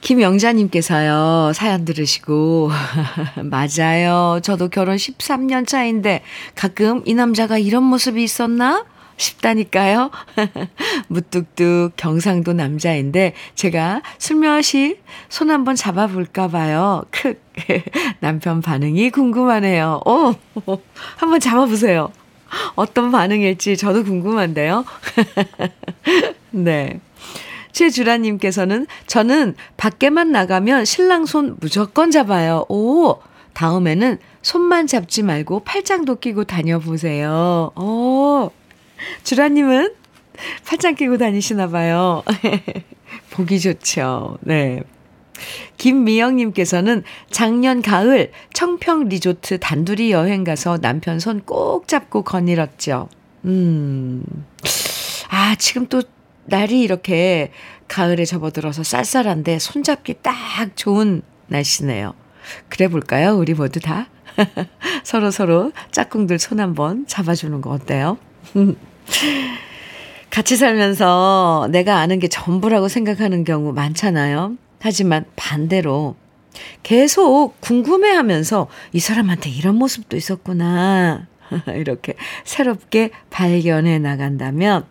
김영자님께서요, 0.00 1.52
사연 1.54 1.84
들으시고, 1.84 2.70
맞아요. 3.44 4.40
저도 4.42 4.68
결혼 4.68 4.96
13년 4.96 5.66
차인데, 5.66 6.22
가끔 6.54 7.02
이 7.04 7.12
남자가 7.12 7.58
이런 7.58 7.82
모습이 7.82 8.24
있었나? 8.24 8.86
싶다니까요. 9.18 10.10
무뚝뚝 11.08 11.92
경상도 11.96 12.54
남자인데 12.54 13.34
제가 13.54 14.00
슬며시 14.16 14.98
손 15.28 15.50
한번 15.50 15.76
잡아볼까 15.76 16.48
봐요. 16.48 17.04
크 17.10 17.38
남편 18.20 18.62
반응이 18.62 19.10
궁금하네요. 19.10 20.00
오, 20.06 20.34
한번 21.18 21.38
잡아보세요. 21.38 22.10
어떤 22.74 23.10
반응일지 23.10 23.76
저도 23.76 24.04
궁금한데요. 24.04 24.84
네. 26.50 27.00
최주라님께서는 27.72 28.86
저는 29.06 29.54
밖에만 29.76 30.32
나가면 30.32 30.84
신랑 30.84 31.26
손 31.26 31.56
무조건 31.60 32.10
잡아요. 32.10 32.64
오, 32.68 33.20
다음에는 33.52 34.18
손만 34.42 34.86
잡지 34.86 35.22
말고 35.22 35.60
팔짱도 35.60 36.16
끼고 36.16 36.44
다녀보세요. 36.44 37.70
오, 37.76 38.50
주라님은 39.24 39.94
팔짱 40.66 40.94
끼고 40.94 41.18
다니시나 41.18 41.68
봐요. 41.68 42.22
보기 43.30 43.60
좋죠. 43.60 44.38
네. 44.40 44.82
김미영님께서는 45.80 47.02
작년 47.30 47.80
가을 47.80 48.32
청평 48.52 49.08
리조트 49.08 49.60
단둘이 49.60 50.12
여행 50.12 50.44
가서 50.44 50.76
남편 50.78 51.18
손 51.18 51.40
꼭 51.46 51.88
잡고 51.88 52.22
거닐었죠. 52.22 53.08
음. 53.46 54.22
아, 55.30 55.54
지금 55.58 55.86
또 55.86 56.02
날이 56.44 56.82
이렇게 56.82 57.50
가을에 57.88 58.26
접어들어서 58.26 58.82
쌀쌀한데 58.82 59.58
손잡기 59.58 60.16
딱 60.20 60.34
좋은 60.74 61.22
날씨네요. 61.46 62.12
그래 62.68 62.88
볼까요? 62.88 63.34
우리 63.36 63.54
모두 63.54 63.80
다? 63.80 64.08
서로 65.02 65.30
서로 65.30 65.72
짝꿍들 65.92 66.38
손 66.38 66.60
한번 66.60 67.06
잡아주는 67.06 67.58
거 67.62 67.70
어때요? 67.70 68.18
같이 70.28 70.56
살면서 70.58 71.68
내가 71.70 71.96
아는 71.96 72.18
게 72.18 72.28
전부라고 72.28 72.88
생각하는 72.88 73.44
경우 73.44 73.72
많잖아요. 73.72 74.56
하지만 74.80 75.24
반대로 75.36 76.16
계속 76.82 77.54
궁금해 77.60 78.10
하면서 78.10 78.66
이 78.92 78.98
사람한테 79.00 79.50
이런 79.50 79.76
모습도 79.76 80.16
있었구나. 80.16 81.26
이렇게 81.74 82.14
새롭게 82.44 83.10
발견해 83.30 83.98
나간다면 83.98 84.84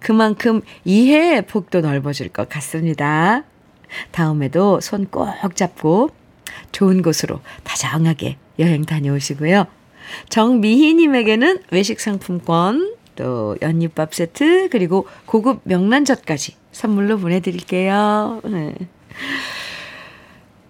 그만큼 0.00 0.62
이해의 0.84 1.46
폭도 1.46 1.80
넓어질 1.80 2.28
것 2.28 2.48
같습니다. 2.48 3.44
다음에도 4.10 4.80
손 4.80 5.06
꼭 5.10 5.56
잡고 5.56 6.10
좋은 6.72 7.02
곳으로 7.02 7.40
다정하게 7.64 8.36
여행 8.58 8.84
다녀오시고요. 8.84 9.66
정미희님에게는 10.30 11.62
외식 11.70 12.00
상품권 12.00 12.94
또 13.16 13.56
연잎밥 13.62 14.14
세트 14.14 14.68
그리고 14.70 15.06
고급 15.26 15.60
명란젓까지 15.64 16.54
선물로 16.72 17.18
보내드릴게요. 17.18 18.40
네. 18.44 18.74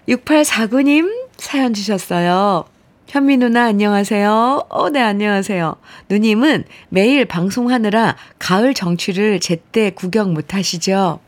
6849님 0.08 1.28
사연 1.36 1.74
주셨어요. 1.74 2.64
현미 3.08 3.38
누나 3.38 3.64
안녕하세요. 3.64 4.66
어, 4.68 4.90
네, 4.90 5.00
안녕하세요. 5.00 5.76
누님은 6.10 6.64
매일 6.90 7.24
방송하느라 7.24 8.16
가을 8.38 8.74
정취를 8.74 9.40
제때 9.40 9.90
구경 9.90 10.34
못 10.34 10.54
하시죠? 10.54 11.20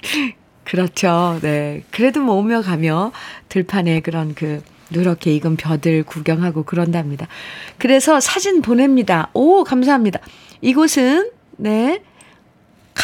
그렇죠. 0.64 1.38
네. 1.42 1.82
그래도 1.90 2.20
뭐 2.20 2.36
오며 2.36 2.62
가며 2.62 3.12
들판에 3.48 4.00
그런 4.00 4.34
그 4.34 4.62
누렇게 4.90 5.34
익은 5.34 5.56
벼들 5.56 6.02
구경하고 6.02 6.62
그런답니다. 6.62 7.26
그래서 7.78 8.20
사진 8.20 8.62
보냅니다. 8.62 9.28
오, 9.34 9.64
감사합니다. 9.64 10.20
이곳은, 10.62 11.30
네, 11.56 12.02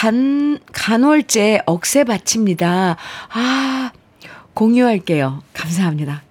간, 0.05 0.59
간월제 0.71 1.63
억새 1.65 2.05
바칩니다. 2.05 2.99
아, 3.31 3.91
공유할게요. 4.53 5.43
감사합니다. 5.55 6.23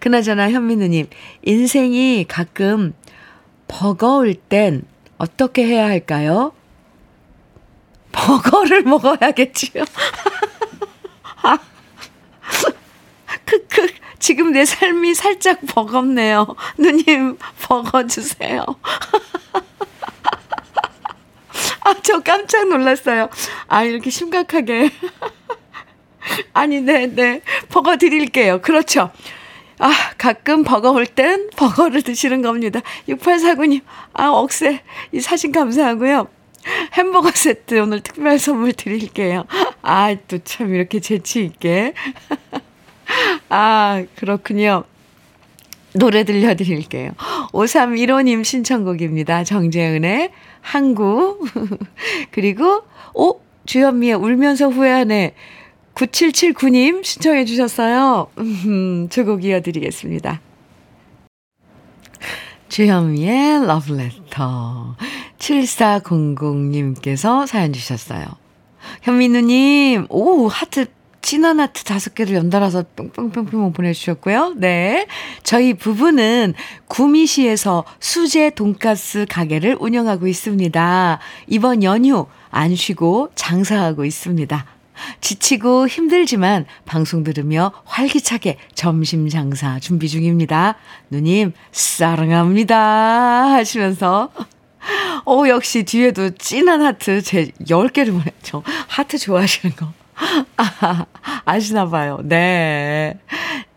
그나저나 0.00 0.50
현민우님, 0.50 1.06
인생이 1.44 2.24
가끔 2.26 2.94
버거울 3.68 4.34
땐 4.34 4.82
어떻게 5.18 5.64
해야 5.64 5.86
할까요? 5.86 6.52
버거를 8.10 8.82
먹어야겠지요. 8.90 9.84
크크, 13.46 13.86
지금 14.18 14.50
내 14.50 14.64
삶이 14.64 15.14
살짝 15.14 15.60
버겁네요. 15.68 16.56
누님, 16.76 17.38
버거 17.60 18.08
주세요. 18.08 18.66
아, 21.84 21.94
저 22.02 22.20
깜짝 22.20 22.68
놀랐어요. 22.68 23.28
아, 23.68 23.82
이렇게 23.84 24.10
심각하게. 24.10 24.90
아니, 26.54 26.80
네, 26.80 27.06
네. 27.06 27.42
버거 27.68 27.96
드릴게요. 27.96 28.60
그렇죠. 28.60 29.10
아, 29.78 29.90
가끔 30.16 30.62
버거 30.62 30.92
올 30.92 31.06
땐 31.06 31.50
버거를 31.56 32.02
드시는 32.02 32.42
겁니다. 32.42 32.80
6849님, 33.08 33.80
아, 34.12 34.28
억세. 34.28 34.82
이 35.12 35.20
사진 35.20 35.50
감사하고요. 35.50 36.28
햄버거 36.92 37.30
세트 37.32 37.80
오늘 37.80 38.00
특별 38.00 38.38
선물 38.38 38.72
드릴게요. 38.72 39.44
아, 39.82 40.14
또 40.28 40.38
참 40.44 40.72
이렇게 40.74 41.00
재치있게. 41.00 41.94
아, 43.48 44.04
그렇군요. 44.16 44.84
노래 45.94 46.22
들려드릴게요. 46.24 47.10
5315님 47.52 48.44
신청곡입니다. 48.44 49.44
정재은의 49.44 50.30
항구. 50.62 51.38
그리고, 52.32 52.82
오, 53.14 53.40
주현미의 53.66 54.14
울면서 54.14 54.70
후회하네. 54.70 55.34
9779님 55.94 57.04
신청해 57.04 57.44
주셨어요. 57.44 58.28
음, 58.38 59.08
두곡 59.10 59.44
이어드리겠습니다. 59.44 60.40
주현미의 62.70 63.66
러브레터. 63.66 64.96
7400님께서 65.38 67.46
사연 67.46 67.74
주셨어요. 67.74 68.24
현민우님, 69.02 70.06
오, 70.08 70.48
하트, 70.48 70.86
진한 71.22 71.60
하트 71.60 71.84
다섯 71.84 72.14
개를 72.14 72.34
연달아서 72.34 72.84
뿅뿅뿅뿅 72.96 73.72
보내주셨고요. 73.72 74.54
네. 74.56 75.06
저희 75.44 75.72
부부는 75.72 76.54
구미시에서 76.88 77.84
수제 78.00 78.50
돈가스 78.50 79.24
가게를 79.28 79.76
운영하고 79.80 80.26
있습니다. 80.26 81.18
이번 81.46 81.82
연휴 81.84 82.26
안 82.50 82.74
쉬고 82.74 83.30
장사하고 83.34 84.04
있습니다. 84.04 84.66
지치고 85.20 85.88
힘들지만 85.88 86.66
방송 86.84 87.24
들으며 87.24 87.72
활기차게 87.84 88.58
점심 88.74 89.28
장사 89.28 89.78
준비 89.80 90.08
중입니다. 90.08 90.76
누님, 91.10 91.52
사랑합니다. 91.70 92.76
하시면서. 93.52 94.30
오, 95.24 95.48
역시 95.48 95.84
뒤에도 95.84 96.30
진한 96.30 96.82
하트 96.82 97.22
제 97.22 97.46
10개를 97.62 98.12
보냈죠. 98.12 98.64
하트 98.88 99.16
좋아하시는 99.16 99.76
거. 99.76 99.92
아, 100.14 101.06
아시나 101.44 101.88
봐요. 101.88 102.18
네. 102.22 103.18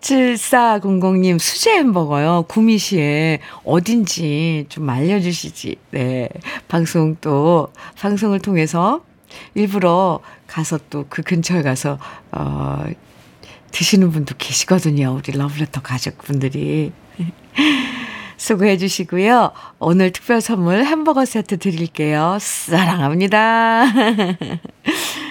7400님, 0.01 1.39
수제 1.39 1.71
햄버거요. 1.77 2.45
구미시에 2.47 3.39
어딘지 3.63 4.65
좀 4.69 4.89
알려주시지. 4.89 5.75
네. 5.91 6.29
방송 6.67 7.15
또, 7.21 7.69
방송을 7.97 8.39
통해서 8.39 9.03
일부러 9.55 10.19
가서 10.47 10.79
또 10.89 11.05
그 11.09 11.23
근처에 11.23 11.61
가서, 11.63 11.97
어, 12.31 12.83
드시는 13.71 14.11
분도 14.11 14.35
계시거든요. 14.37 15.19
우리 15.21 15.37
러브레터 15.37 15.81
가족분들이. 15.81 16.91
수고해 18.37 18.77
주시고요. 18.77 19.51
오늘 19.79 20.11
특별 20.11 20.39
선물 20.41 20.83
햄버거 20.85 21.25
세트 21.25 21.57
드릴게요. 21.57 22.37
사랑합니다. 22.39 23.85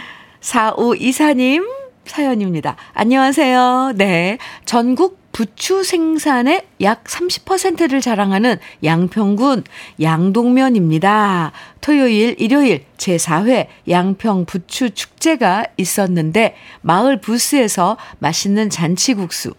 4524님 0.44 1.66
사연입니다. 2.04 2.76
안녕하세요. 2.92 3.94
네. 3.96 4.38
전국 4.66 5.18
부추 5.32 5.82
생산의 5.82 6.66
약 6.82 7.04
30%를 7.04 8.00
자랑하는 8.00 8.58
양평군 8.84 9.64
양동면입니다. 10.00 11.50
토요일, 11.80 12.36
일요일 12.38 12.84
제4회 12.98 13.66
양평 13.88 14.44
부추 14.44 14.90
축제가 14.90 15.64
있었는데 15.76 16.54
마을 16.82 17.20
부스에서 17.20 17.96
맛있는 18.20 18.70
잔치국수, 18.70 19.54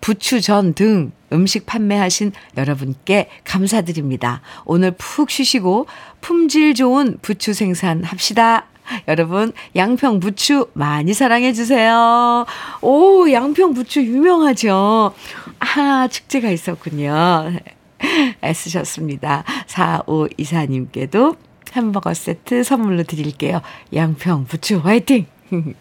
부추전 0.00 0.74
등 0.74 1.12
음식 1.32 1.66
판매하신 1.66 2.32
여러분께 2.56 3.30
감사드립니다. 3.42 4.42
오늘 4.64 4.92
푹 4.92 5.30
쉬시고 5.30 5.86
품질 6.20 6.74
좋은 6.74 7.18
부추 7.20 7.52
생산 7.52 8.04
합시다. 8.04 8.66
여러분, 9.08 9.52
양평 9.74 10.20
부추 10.20 10.68
많이 10.72 11.14
사랑해 11.14 11.52
주세요. 11.52 12.46
오, 12.82 13.30
양평 13.30 13.74
부추 13.74 14.02
유명하죠? 14.02 15.14
아, 15.58 16.08
축제가 16.08 16.50
있었군요. 16.50 17.52
애쓰셨습니다. 18.44 19.44
4524님께도 19.66 21.36
햄버거 21.72 22.14
세트 22.14 22.62
선물로 22.62 23.02
드릴게요. 23.04 23.60
양평 23.94 24.44
부추 24.46 24.78
화이팅! 24.78 25.26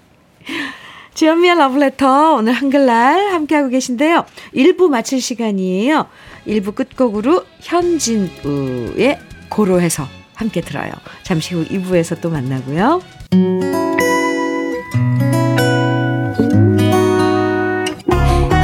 주현미의 1.14 1.56
러브레터 1.56 2.34
오늘 2.34 2.52
한글날 2.52 3.32
함께하고 3.32 3.70
계신데요. 3.70 4.26
1부 4.54 4.90
마칠 4.90 5.22
시간이에요. 5.22 6.08
1부 6.46 6.76
끝곡으로 6.76 7.46
현진우의 7.62 9.20
고로해서 9.50 10.06
함께 10.36 10.62
들어요. 10.62 10.92
잠시 11.24 11.56
후 11.56 11.66
2부에서 11.66 12.20
또 12.22 12.30
만나고요. 12.30 13.02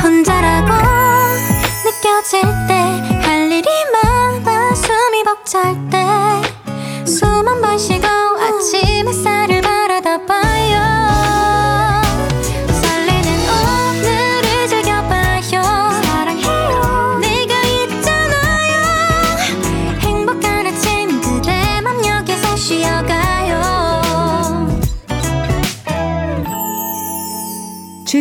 혼자라고 0.03 0.71
느껴질 1.85 2.41
때 2.67 3.21
할 3.21 3.51
일이 3.51 3.67
많아 3.93 4.73
숨이 4.75 5.23
벅찰 5.23 5.75
때숨한번쉬 7.05 7.99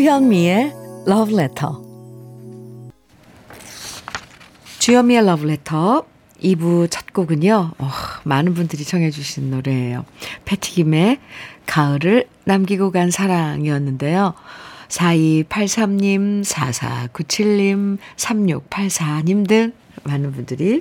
주현미의 0.00 0.72
Letter 1.06 1.74
주현미의 4.78 5.20
Letter 5.20 6.00
2부 6.42 6.90
첫 6.90 7.12
곡은요. 7.12 7.72
어, 7.76 7.90
많은 8.24 8.54
분들이 8.54 8.82
청해 8.82 9.10
주신 9.10 9.50
노래예요. 9.50 10.06
패티김의 10.46 11.18
가을을 11.66 12.26
남기고 12.44 12.92
간 12.92 13.10
사랑이었는데요. 13.10 14.32
4283님, 14.88 16.44
4497님, 16.46 17.98
3684님 18.16 19.46
등 19.46 19.72
많은 20.04 20.32
분들이 20.32 20.80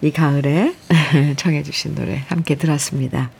이 0.00 0.12
가을에 0.12 0.76
청해 1.34 1.64
주신 1.64 1.96
노래 1.96 2.22
함께 2.28 2.54
들었습니다. 2.54 3.32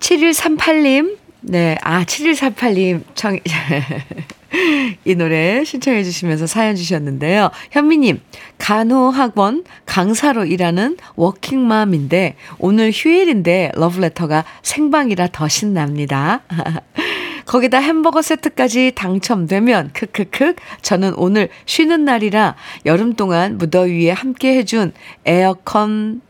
7138님, 0.00 1.25
네, 1.48 1.78
아, 1.82 2.02
7138님 2.02 3.02
청, 3.14 3.38
이 5.04 5.14
노래 5.14 5.62
신청해 5.62 6.02
주시면서 6.02 6.48
사연 6.48 6.74
주셨는데요. 6.74 7.50
현미님, 7.70 8.20
간호학원 8.58 9.62
강사로 9.86 10.44
일하는 10.44 10.96
워킹맘인데, 11.14 12.34
오늘 12.58 12.90
휴일인데 12.92 13.70
러브레터가 13.76 14.44
생방이라 14.62 15.28
더 15.30 15.46
신납니다. 15.46 16.42
거기다 17.46 17.78
햄버거 17.78 18.22
세트까지 18.22 18.94
당첨되면, 18.96 19.90
크크크, 19.92 20.56
저는 20.82 21.14
오늘 21.14 21.48
쉬는 21.64 22.04
날이라 22.04 22.56
여름 22.86 23.14
동안 23.14 23.56
무더위에 23.56 24.10
함께 24.10 24.56
해준 24.56 24.92
에어컨 25.24 26.22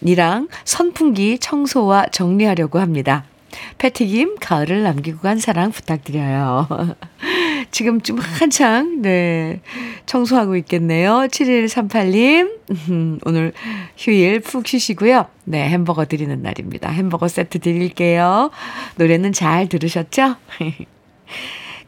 이랑 0.00 0.48
선풍기 0.64 1.38
청소와 1.38 2.06
정리하려고 2.10 2.80
합니다. 2.80 3.24
패티김, 3.78 4.36
가을을 4.40 4.82
남기고 4.82 5.20
간 5.20 5.38
사랑 5.38 5.70
부탁드려요. 5.70 6.66
지금 7.70 8.00
좀 8.00 8.18
한창, 8.18 9.02
네. 9.02 9.60
청소하고 10.06 10.56
있겠네요. 10.56 11.26
7138님. 11.30 13.20
오늘 13.24 13.52
휴일 13.96 14.40
푹 14.40 14.66
쉬시고요. 14.66 15.26
네, 15.44 15.68
햄버거 15.68 16.04
드리는 16.04 16.40
날입니다. 16.40 16.90
햄버거 16.90 17.28
세트 17.28 17.58
드릴게요. 17.60 18.50
노래는 18.96 19.32
잘 19.32 19.68
들으셨죠? 19.68 20.36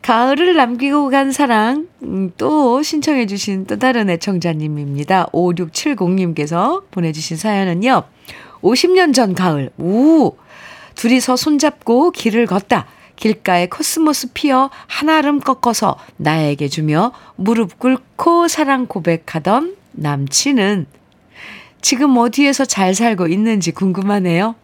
가을을 0.02 0.54
남기고 0.54 1.10
간 1.10 1.32
사랑, 1.32 1.88
음, 2.02 2.30
또 2.38 2.80
신청해주신 2.80 3.66
또 3.66 3.76
다른 3.76 4.08
애청자님입니다. 4.08 5.26
5670님께서 5.32 6.84
보내주신 6.92 7.36
사연은요. 7.36 8.04
50년 8.62 9.12
전 9.12 9.34
가을, 9.34 9.70
오! 9.78 10.36
둘이서 10.96 11.36
손잡고 11.36 12.10
길을 12.10 12.46
걷다. 12.46 12.86
길가에 13.16 13.66
코스모스 13.68 14.32
피어 14.34 14.70
한아름 14.88 15.40
꺾어서 15.40 15.96
나에게 16.16 16.68
주며 16.68 17.12
무릎 17.36 17.78
꿇고 17.78 18.48
사랑 18.48 18.86
고백하던 18.86 19.76
남친은 19.92 20.86
지금 21.80 22.16
어디에서 22.16 22.64
잘 22.64 22.94
살고 22.94 23.28
있는지 23.28 23.72
궁금하네요. 23.72 24.54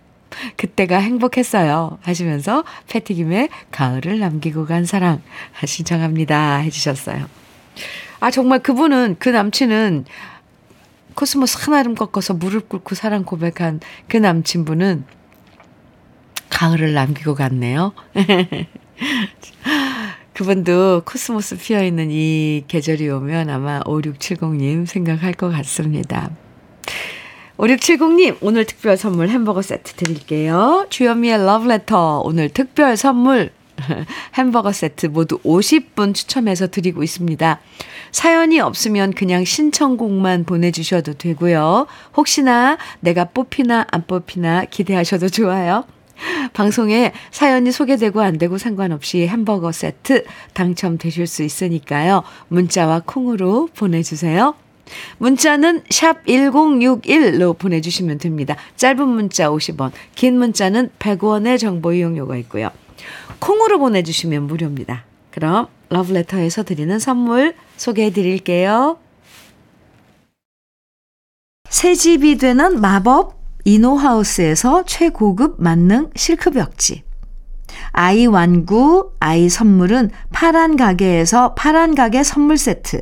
그때가 0.56 0.98
행복했어요. 0.98 1.98
하시면서 2.02 2.64
패티김의 2.88 3.48
가을을 3.70 4.18
남기고 4.18 4.66
간 4.66 4.84
사랑 4.84 5.22
신청합니다. 5.64 6.56
해주셨어요. 6.56 7.26
아, 8.20 8.30
정말 8.30 8.60
그분은, 8.60 9.16
그 9.18 9.28
남친은 9.28 10.04
코스모스 11.14 11.58
한아름 11.60 11.94
꺾어서 11.94 12.34
무릎 12.34 12.68
꿇고 12.68 12.94
사랑 12.94 13.24
고백한 13.24 13.80
그 14.08 14.16
남친분은 14.16 15.04
가을을 16.62 16.94
남기고 16.94 17.34
갔네요. 17.34 17.92
그분도 20.32 21.02
코스모스 21.04 21.56
피어 21.56 21.82
있는 21.82 22.08
이 22.12 22.62
계절이 22.68 23.08
오면 23.10 23.50
아마 23.50 23.80
5670님 23.80 24.86
생각할 24.86 25.32
것 25.32 25.50
같습니다. 25.50 26.30
5670님, 27.58 28.38
오늘 28.40 28.64
특별 28.64 28.96
선물 28.96 29.28
햄버거 29.28 29.60
세트 29.60 29.94
드릴게요. 29.94 30.86
주현미의 30.88 31.44
러브레터, 31.44 32.22
오늘 32.24 32.48
특별 32.48 32.96
선물 32.96 33.50
햄버거 34.34 34.70
세트 34.70 35.06
모두 35.06 35.38
50분 35.38 36.14
추첨해서 36.14 36.68
드리고 36.68 37.02
있습니다. 37.02 37.60
사연이 38.12 38.60
없으면 38.60 39.14
그냥 39.14 39.44
신청곡만 39.44 40.44
보내주셔도 40.44 41.14
되고요. 41.14 41.88
혹시나 42.16 42.78
내가 43.00 43.24
뽑히나 43.24 43.86
안 43.90 44.06
뽑히나 44.06 44.66
기대하셔도 44.66 45.28
좋아요. 45.28 45.84
방송에 46.52 47.12
사연이 47.30 47.72
소개되고 47.72 48.20
안 48.20 48.38
되고 48.38 48.58
상관없이 48.58 49.26
햄버거 49.26 49.72
세트 49.72 50.24
당첨되실 50.54 51.26
수 51.26 51.42
있으니까요. 51.42 52.22
문자와 52.48 53.02
콩으로 53.06 53.68
보내주세요. 53.74 54.54
문자는 55.18 55.82
샵 55.90 56.24
1061로 56.26 57.56
보내주시면 57.58 58.18
됩니다. 58.18 58.56
짧은 58.76 59.06
문자 59.08 59.48
50원, 59.48 59.92
긴 60.14 60.38
문자는 60.38 60.90
100원의 60.98 61.58
정보 61.58 61.92
이용료가 61.92 62.36
있고요. 62.38 62.70
콩으로 63.38 63.78
보내주시면 63.78 64.44
무료입니다. 64.44 65.04
그럼 65.30 65.68
러브레터에서 65.88 66.62
드리는 66.62 66.98
선물 66.98 67.54
소개해 67.76 68.12
드릴게요. 68.12 68.98
새 71.68 71.94
집이 71.94 72.36
되는 72.36 72.80
마법 72.80 73.41
이노하우스에서 73.64 74.84
최고급 74.84 75.56
만능 75.58 76.10
실크벽지. 76.16 77.04
아이 77.92 78.26
완구, 78.26 79.12
아이 79.20 79.48
선물은 79.48 80.10
파란 80.32 80.76
가게에서 80.76 81.54
파란 81.54 81.94
가게 81.94 82.22
선물 82.22 82.58
세트. 82.58 83.00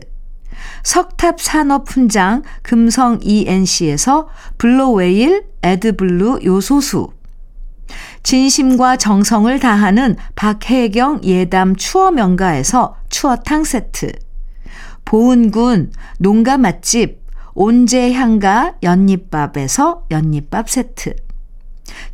석탑 0.83 1.41
산업 1.41 1.89
훈장 1.89 2.43
금성 2.63 3.19
ENC에서 3.23 4.29
블로웨일 4.59 5.45
에드블루 5.63 6.41
요소수. 6.45 7.09
진심과 8.23 8.97
정성을 8.97 9.59
다하는 9.59 10.17
박혜경 10.37 11.23
예담 11.25 11.75
추어 11.77 12.11
명가에서 12.11 12.97
추어탕 13.09 13.65
세트. 13.65 14.13
보은군 15.05 15.93
농가 16.19 16.57
맛집 16.57 17.20
온재향가 17.55 18.77
연잎밥에서 18.83 20.07
연잎밥 20.11 20.71
세트. 20.71 21.17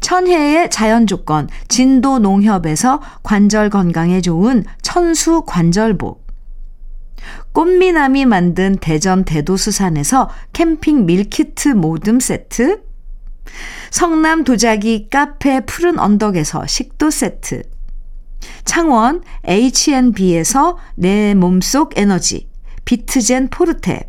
천혜의 0.01 0.70
자연 0.70 1.07
조건 1.07 1.49
진도 1.68 2.18
농협에서 2.18 3.01
관절 3.22 3.70
건강에 3.70 4.20
좋은 4.20 4.64
천수 4.83 5.42
관절복. 5.46 6.27
꽃미남이 7.53 8.27
만든 8.27 8.77
대전 8.77 9.25
대도수산에서 9.25 10.29
캠핑 10.53 11.07
밀키트 11.07 11.70
모듬 11.70 12.20
세트. 12.20 12.83
성남 13.90 14.44
도자기 14.44 15.09
카페 15.09 15.61
푸른 15.61 15.99
언덕에서 15.99 16.66
식도 16.66 17.11
세트. 17.11 17.62
창원 18.64 19.22
H&B에서 19.46 20.77
내 20.94 21.35
몸속 21.35 21.99
에너지 21.99 22.49
비트젠 22.85 23.49
포르테. 23.49 24.09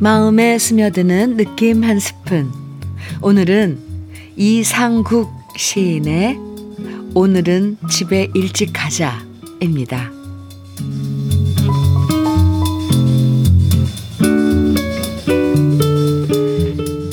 마음에 0.00 0.58
스며드는 0.58 1.36
느낌 1.36 1.82
한 1.82 1.98
스푼. 1.98 2.52
오늘은 3.20 3.78
이상국 4.36 5.28
시인의 5.56 6.38
오늘은 7.14 7.78
집에 7.90 8.28
일찍 8.32 8.70
가자입니다. 8.72 10.12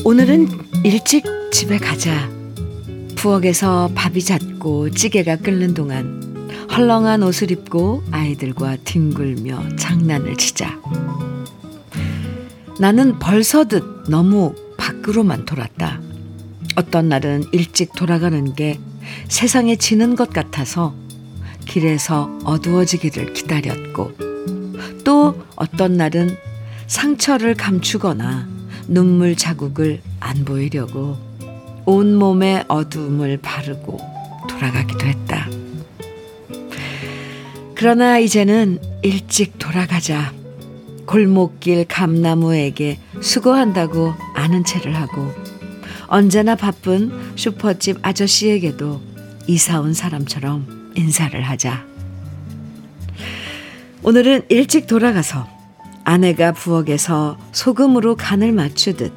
오늘은 0.04 0.48
일찍 0.84 1.26
집에 1.52 1.80
가자. 1.80 2.30
부엌에서 3.16 3.94
밥이 3.96 4.20
잦고 4.20 4.92
찌개가 4.92 5.38
끓는 5.38 5.74
동안 5.74 6.22
헐렁한 6.72 7.24
옷을 7.24 7.50
입고 7.50 8.04
아이들과 8.12 8.78
뒹굴며 8.84 9.78
장난을 9.78 10.36
치자. 10.36 10.80
나는 12.80 13.20
벌서듯 13.20 14.10
너무 14.10 14.54
밖으로만 14.78 15.46
돌았다. 15.46 16.02
어떤 16.76 17.08
날은 17.08 17.46
일찍 17.52 17.94
돌아가는 17.94 18.54
게 18.54 18.80
세상에 19.30 19.78
지는 19.78 20.16
것 20.16 20.30
같아서 20.30 20.94
길에서 21.66 22.38
어두워지기를 22.44 23.34
기다렸고 23.34 24.12
또 25.06 25.42
어떤 25.56 25.96
날은 25.96 26.36
상처를 26.88 27.56
감추거나 27.56 28.48
눈물 28.88 29.36
자국을 29.36 30.02
안 30.20 30.44
보이려고 30.46 31.18
온몸에 31.86 32.66
어둠을 32.68 33.38
바르고 33.38 33.98
돌아가기도 34.50 35.06
했다. 35.06 35.48
그러나 37.74 38.20
이제는 38.20 38.80
일찍 39.02 39.58
돌아가자. 39.60 40.35
골목길 41.06 41.86
감나무에게 41.86 43.00
수고한다고 43.22 44.14
아는 44.34 44.64
체를 44.64 44.96
하고 44.96 45.32
언제나 46.08 46.56
바쁜 46.56 47.12
슈퍼집 47.36 47.98
아저씨에게도 48.02 49.02
이사 49.48 49.80
온 49.80 49.94
사람처럼 49.94 50.92
인사를 50.96 51.40
하자. 51.42 51.86
오늘은 54.04 54.44
일찍 54.50 54.88
돌아가서 54.88 55.48
아내가 56.04 56.52
부엌에서 56.52 57.38
소금으로 57.52 58.16
간을 58.16 58.52
맞추듯 58.52 59.12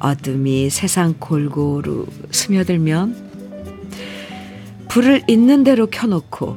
어둠이 0.00 0.70
세상 0.70 1.14
골고루 1.18 2.06
스며들면 2.30 3.24
불을 4.88 5.22
있는 5.28 5.64
대로 5.64 5.86
켜놓고 5.86 6.56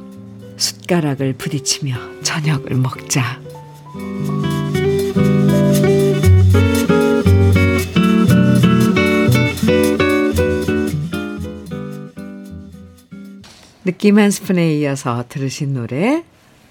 숟가락을 0.56 1.34
부딪히며 1.34 2.22
저녁을 2.22 2.74
먹자. 2.76 3.47
느낌 13.88 14.18
한 14.18 14.30
스푼에 14.30 14.74
이어서 14.74 15.24
들으신 15.30 15.72
노래, 15.72 16.22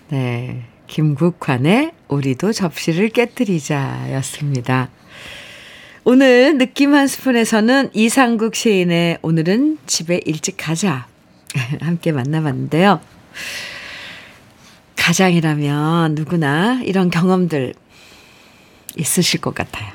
네. 0.10 0.65
김국환의 0.86 1.91
우리도 2.10 2.53
접시를 2.53 3.10
깨뜨리자 3.10 4.12
였습니다. 4.12 4.91
오늘 6.03 6.60
느낌 6.60 6.93
한 6.93 7.08
스푼에서는 7.08 7.89
이상국 7.95 8.53
시인의 8.53 9.17
오늘은 9.23 9.80
집에 9.88 10.21
일찍 10.27 10.58
가자 10.58 11.08
함께 11.82 12.12
만나봤는데요. 12.12 13.01
가장이라면 14.95 16.13
누구나 16.13 16.84
이런 16.84 17.10
경험들 17.10 17.73
있으실 18.95 19.41
것 19.41 19.56
같아요. 19.56 19.91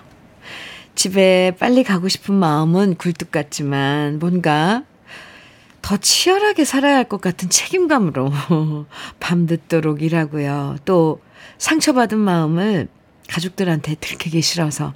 집에 0.96 1.52
빨리 1.56 1.84
가고 1.84 2.08
싶은 2.08 2.34
마음은 2.34 2.96
굴뚝 2.96 3.30
같지만 3.30 4.18
뭔가 4.18 4.82
더 5.82 5.96
치열하게 5.96 6.64
살아야 6.64 6.96
할 6.96 7.04
것 7.04 7.20
같은 7.20 7.50
책임감으로 7.50 8.32
밤늦도록 9.20 10.02
일하고요. 10.02 10.76
또 10.84 11.20
상처받은 11.58 12.18
마음을 12.18 12.88
가족들한테 13.28 13.96
들키기 13.96 14.40
싫어서 14.40 14.94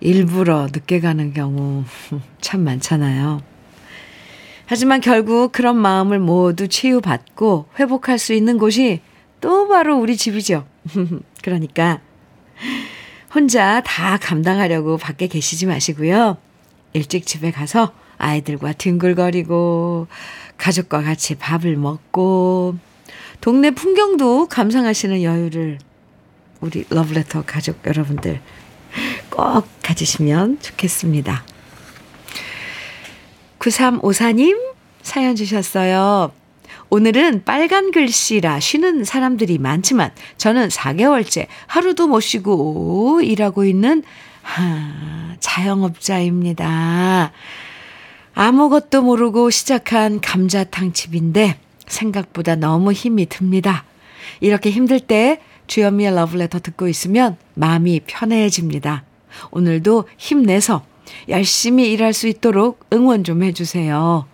일부러 0.00 0.66
늦게 0.72 1.00
가는 1.00 1.32
경우 1.34 1.84
참 2.40 2.62
많잖아요. 2.62 3.42
하지만 4.66 5.00
결국 5.00 5.50
그런 5.50 5.76
마음을 5.76 6.20
모두 6.20 6.68
치유받고 6.68 7.66
회복할 7.80 8.18
수 8.18 8.32
있는 8.32 8.56
곳이 8.56 9.00
또 9.40 9.66
바로 9.66 9.98
우리 9.98 10.16
집이죠. 10.16 10.66
그러니까 11.42 12.00
혼자 13.34 13.80
다 13.84 14.16
감당하려고 14.18 14.96
밖에 14.96 15.26
계시지 15.26 15.66
마시고요. 15.66 16.38
일찍 16.92 17.26
집에 17.26 17.50
가서 17.50 17.92
아이들과 18.20 18.72
뒹굴거리고 18.74 20.06
가족과 20.56 21.02
같이 21.02 21.34
밥을 21.36 21.76
먹고 21.76 22.76
동네 23.40 23.70
풍경도 23.70 24.48
감상하시는 24.48 25.22
여유를 25.22 25.78
우리 26.60 26.84
러브레터 26.90 27.44
가족 27.46 27.86
여러분들 27.86 28.40
꼭 29.30 29.66
가지시면 29.82 30.60
좋겠습니다. 30.60 31.44
9354님 33.58 34.58
사연 35.02 35.36
주셨어요. 35.36 36.32
오늘은 36.90 37.44
빨간 37.44 37.92
글씨라 37.92 38.58
쉬는 38.60 39.04
사람들이 39.04 39.58
많지만 39.58 40.10
저는 40.36 40.68
4개월째 40.68 41.46
하루도 41.66 42.08
못 42.08 42.20
쉬고 42.20 43.20
일하고 43.22 43.64
있는 43.64 44.02
하, 44.42 45.36
자영업자입니다. 45.38 47.32
아무것도 48.40 49.02
모르고 49.02 49.50
시작한 49.50 50.18
감자탕집인데 50.22 51.60
생각보다 51.86 52.56
너무 52.56 52.90
힘이 52.90 53.26
듭니다. 53.26 53.84
이렇게 54.40 54.70
힘들 54.70 54.98
때 54.98 55.42
주현미의 55.66 56.14
러브레터 56.14 56.60
듣고 56.60 56.88
있으면 56.88 57.36
마음이 57.52 58.00
편해집니다. 58.06 59.04
오늘도 59.50 60.08
힘내서 60.16 60.86
열심히 61.28 61.92
일할 61.92 62.14
수 62.14 62.28
있도록 62.28 62.86
응원 62.94 63.24
좀 63.24 63.42
해주세요. 63.42 64.24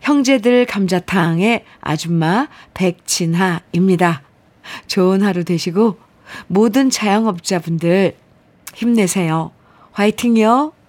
형제들 0.00 0.64
감자탕의 0.64 1.66
아줌마 1.82 2.48
백진하입니다. 2.72 4.22
좋은 4.86 5.22
하루 5.22 5.44
되시고 5.44 5.98
모든 6.46 6.88
자영업자분들 6.88 8.16
힘내세요. 8.74 9.50
화이팅요. 9.92 10.79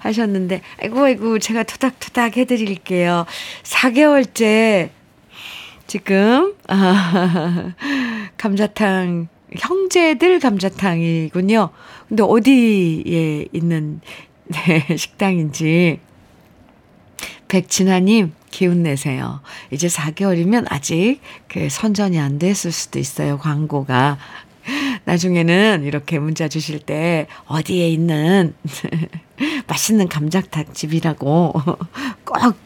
하셨는데, 0.00 0.62
아이고, 0.82 1.04
아이고, 1.04 1.38
제가 1.38 1.62
토닥토닥 1.62 2.36
해드릴게요. 2.36 3.26
4개월째 3.62 4.90
지금, 5.86 6.54
아, 6.68 7.72
감자탕, 8.38 9.28
형제들 9.58 10.38
감자탕이군요. 10.38 11.70
근데 12.08 12.22
어디에 12.22 13.46
있는, 13.52 14.00
네, 14.46 14.86
식당인지. 14.96 16.00
백진아님, 17.48 18.32
기운 18.50 18.84
내세요. 18.84 19.40
이제 19.72 19.88
4개월이면 19.88 20.66
아직 20.68 21.20
그 21.48 21.68
선전이 21.68 22.18
안 22.20 22.38
됐을 22.38 22.70
수도 22.70 22.98
있어요, 22.98 23.38
광고가. 23.38 24.18
나중에는 25.04 25.84
이렇게 25.84 26.18
문자 26.18 26.48
주실 26.48 26.78
때 26.80 27.26
어디에 27.46 27.88
있는 27.88 28.54
맛있는 29.66 30.08
감자탕 30.08 30.72
집이라고 30.72 31.52
꼭, 32.24 32.56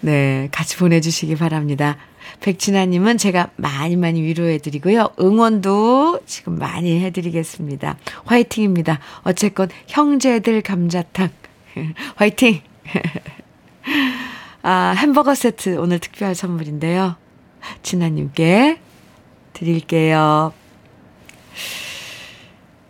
네, 0.00 0.48
같이 0.52 0.76
보내주시기 0.76 1.36
바랍니다. 1.36 1.96
백진아님은 2.40 3.18
제가 3.18 3.50
많이 3.56 3.96
많이 3.96 4.22
위로해드리고요. 4.22 5.10
응원도 5.20 6.20
지금 6.26 6.58
많이 6.58 7.00
해드리겠습니다. 7.04 7.96
화이팅입니다. 8.24 9.00
어쨌건 9.22 9.68
형제들 9.88 10.62
감자탕. 10.62 11.30
화이팅! 12.16 12.60
아, 14.62 14.94
햄버거 14.96 15.34
세트 15.34 15.78
오늘 15.78 15.98
특별 15.98 16.34
선물인데요. 16.34 17.16
진아님께 17.82 18.78
드릴게요. 19.52 20.52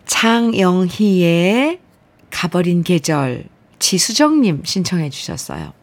장영희의 0.05 1.79
가버린 2.31 2.83
계절 2.83 3.45
지수정님 3.79 4.63
신청해 4.65 5.09
주셨어요. 5.09 5.73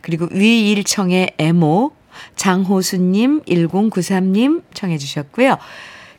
그리고 0.00 0.28
위일청의 0.30 1.34
애모 1.38 1.92
장호수님 2.36 3.42
1093님 3.42 4.62
청해 4.74 4.98
주셨고요. 4.98 5.58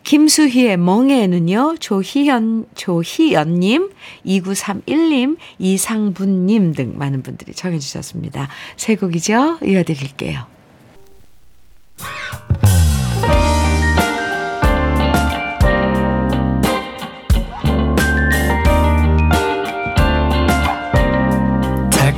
김수희의 0.04 0.76
멍에는요, 0.78 1.78
조희연, 1.80 2.66
조희연님, 2.76 3.90
2931님, 4.26 5.38
이상분님 5.60 6.74
등 6.74 6.94
많은 6.98 7.24
분들이 7.24 7.54
청해 7.54 7.80
주셨습니다. 7.80 8.50
세 8.76 8.96
곡이죠? 8.96 9.60
이어드릴게요. 9.64 10.46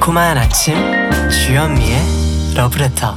달콤한 0.06 0.38
아침 0.38 0.76
주현미의 1.32 1.98
러브레터 2.56 3.16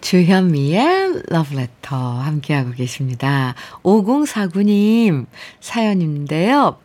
주현미의 0.00 1.22
러브레터 1.28 1.96
함께하고 1.96 2.72
계십니다. 2.72 3.54
5049님 3.84 5.26
사연인데요. 5.60 6.78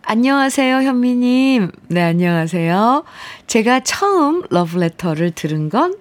안녕하세요, 0.00 0.76
현미님. 0.76 1.70
네, 1.88 2.02
안녕하세요. 2.02 3.04
제가 3.46 3.80
처음 3.80 4.42
러브레터를 4.48 5.32
들은 5.32 5.68
건 5.68 5.98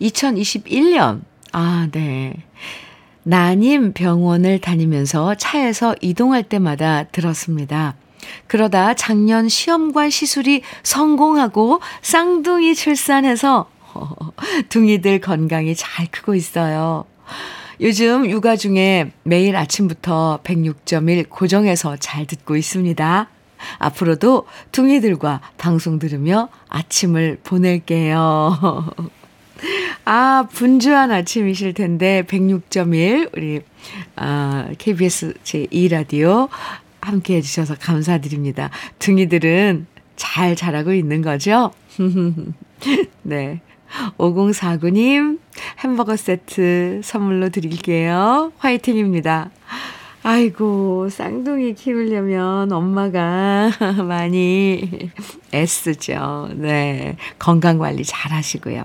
2021년. 0.00 1.20
아, 1.52 1.88
네. 1.92 2.34
나님 3.22 3.92
병원을 3.92 4.60
다니면서 4.60 5.36
차에서 5.36 5.94
이동할 6.00 6.42
때마다 6.42 7.04
들었습니다. 7.04 7.94
그러다 8.46 8.94
작년 8.94 9.48
시험관 9.48 10.10
시술이 10.10 10.62
성공하고 10.82 11.80
쌍둥이 12.02 12.74
출산해서 12.74 13.68
둥이들 14.68 15.20
건강히 15.20 15.74
잘 15.74 16.06
크고 16.10 16.34
있어요. 16.34 17.04
요즘 17.80 18.28
육아 18.28 18.56
중에 18.56 19.10
매일 19.22 19.56
아침부터 19.56 20.40
106.1 20.44 21.28
고정해서 21.28 21.96
잘 21.96 22.26
듣고 22.26 22.56
있습니다. 22.56 23.28
앞으로도 23.78 24.46
둥이들과 24.72 25.40
방송 25.58 25.98
들으며 25.98 26.48
아침을 26.68 27.38
보낼게요. 27.42 28.94
아, 30.04 30.46
분주한 30.52 31.10
아침이실 31.10 31.74
텐데, 31.74 32.22
106.1, 32.28 33.30
우리, 33.36 33.60
아, 34.14 34.68
KBS 34.78 35.34
제2라디오 35.42 36.48
함께 37.06 37.36
해주셔서 37.36 37.76
감사드립니다. 37.80 38.70
둥이들은 38.98 39.86
잘 40.16 40.56
자라고 40.56 40.92
있는 40.92 41.22
거죠? 41.22 41.70
네. 43.22 43.60
5049님, 44.18 45.38
햄버거 45.78 46.16
세트 46.16 47.02
선물로 47.04 47.50
드릴게요. 47.50 48.52
화이팅입니다. 48.58 49.50
아이고, 50.24 51.08
쌍둥이 51.08 51.74
키우려면 51.74 52.72
엄마가 52.72 53.70
많이 54.08 55.10
애쓰죠. 55.54 56.48
네. 56.56 57.16
건강 57.38 57.78
관리 57.78 58.02
잘 58.04 58.32
하시고요. 58.32 58.82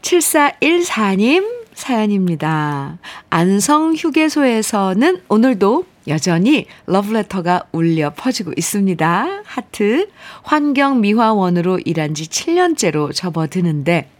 7414님 0.00 1.64
사연입니다. 1.74 2.98
안성 3.28 3.94
휴게소에서는 3.94 5.20
오늘도 5.28 5.84
여전히 6.08 6.66
러브레터가 6.86 7.64
울려 7.72 8.12
퍼지고 8.14 8.52
있습니다. 8.56 9.42
하트. 9.44 10.08
환경미화원으로 10.42 11.80
일한 11.84 12.14
지 12.14 12.24
7년째로 12.24 13.14
접어드는데, 13.14 14.10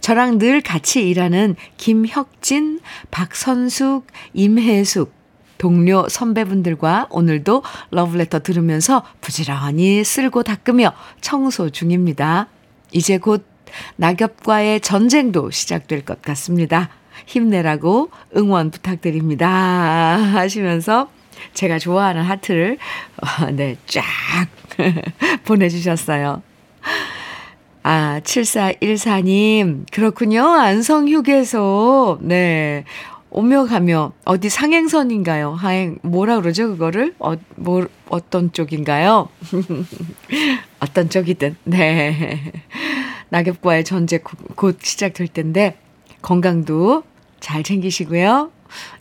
저랑 0.00 0.38
늘 0.38 0.62
같이 0.62 1.08
일하는 1.08 1.56
김혁진, 1.76 2.80
박선숙, 3.10 4.06
임혜숙, 4.32 5.12
동료 5.58 6.08
선배분들과 6.08 7.08
오늘도 7.10 7.62
러브레터 7.90 8.38
들으면서 8.40 9.04
부지런히 9.20 10.04
쓸고 10.04 10.44
닦으며 10.44 10.92
청소 11.20 11.68
중입니다. 11.68 12.46
이제 12.92 13.18
곧 13.18 13.44
낙엽과의 13.96 14.80
전쟁도 14.80 15.50
시작될 15.50 16.04
것 16.04 16.22
같습니다. 16.22 16.88
힘내라고 17.26 18.10
응원 18.36 18.70
부탁드립니다. 18.70 19.48
하시면서 20.16 21.10
제가 21.54 21.78
좋아하는 21.78 22.22
하트를, 22.22 22.78
어, 23.16 23.50
네, 23.50 23.76
쫙 23.86 24.02
보내주셨어요. 25.44 26.42
아, 27.82 28.20
7414님, 28.22 29.90
그렇군요. 29.90 30.44
안성휴게소. 30.44 32.18
네. 32.22 32.84
오며 33.30 33.64
가며, 33.66 34.12
어디 34.24 34.48
상행선인가요? 34.48 35.52
하행, 35.52 35.98
뭐라 36.02 36.40
그러죠, 36.40 36.68
그거를? 36.68 37.14
어, 37.18 37.34
뭐, 37.56 37.86
어떤 38.08 38.52
쪽인가요? 38.52 39.28
어떤 40.80 41.10
쪽이든, 41.10 41.56
네. 41.64 42.52
낙엽과의 43.28 43.84
전쟁 43.84 44.20
곧 44.54 44.78
시작될 44.82 45.28
텐데, 45.28 45.76
건강도 46.22 47.02
잘 47.40 47.62
챙기시고요. 47.62 48.50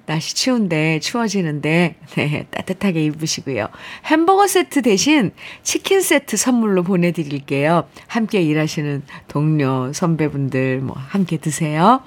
날씨 0.05 0.35
추운데 0.35 0.99
추워지는데 0.99 1.95
네, 2.15 2.47
따뜻하게 2.51 3.03
입으시고요. 3.05 3.67
햄버거 4.05 4.47
세트 4.47 4.81
대신 4.81 5.31
치킨 5.63 6.01
세트 6.01 6.37
선물로 6.37 6.83
보내드릴게요. 6.83 7.87
함께 8.07 8.41
일하시는 8.41 9.03
동료 9.27 9.91
선배분들 9.93 10.79
뭐 10.81 10.95
함께 10.97 11.37
드세요. 11.37 12.01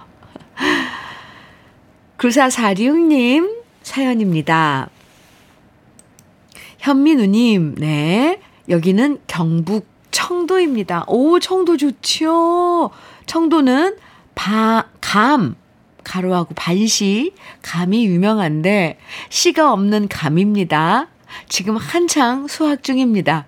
9446님 2.19 3.61
사연입니다. 3.83 4.91
현민우님, 6.81 7.75
네. 7.77 8.41
여기는 8.69 9.19
경북 9.27 9.87
청도입니다. 10.11 11.05
오, 11.09 11.39
청도 11.39 11.77
좋지요. 11.77 12.91
청도는 13.27 13.97
바, 14.35 14.87
감, 15.01 15.57
가루하고 16.05 16.55
반시, 16.55 17.33
감이 17.63 18.07
유명한데 18.07 18.99
씨가 19.29 19.73
없는 19.73 20.09
감입니다. 20.09 21.09
지금 21.49 21.77
한창 21.77 22.47
수확 22.49 22.83
중입니다. 22.83 23.47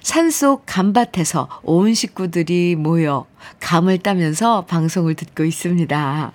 산속 0.00 0.64
감밭에서 0.66 1.48
온 1.62 1.94
식구들이 1.94 2.76
모여 2.76 3.26
감을 3.60 3.98
따면서 3.98 4.64
방송을 4.64 5.14
듣고 5.14 5.44
있습니다. 5.44 6.32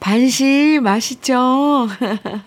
반시 0.00 0.80
맛있죠? 0.82 1.88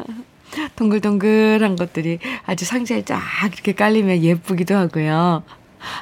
동글동글한 0.76 1.76
것들이 1.76 2.20
아주 2.46 2.66
상자에 2.66 3.04
쫙 3.04 3.22
이렇게 3.52 3.74
깔리면 3.74 4.24
예쁘기도 4.24 4.76
하고요. 4.76 5.44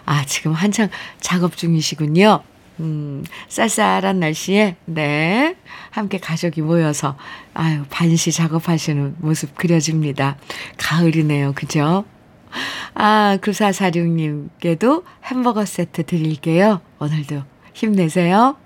아, 0.05 0.25
지금 0.25 0.53
한창 0.53 0.89
작업 1.19 1.57
중이시군요. 1.57 2.43
음, 2.79 3.23
쌀쌀한 3.47 4.19
날씨에, 4.19 4.75
네. 4.85 5.55
함께 5.91 6.17
가족이 6.17 6.61
모여서, 6.61 7.17
아유, 7.53 7.83
반시 7.89 8.31
작업하시는 8.31 9.15
모습 9.19 9.55
그려집니다. 9.55 10.37
가을이네요. 10.77 11.53
그죠? 11.55 12.05
아, 12.93 13.37
9446님께도 13.41 15.03
햄버거 15.25 15.65
세트 15.65 16.05
드릴게요. 16.05 16.81
오늘도 16.99 17.43
힘내세요. 17.73 18.57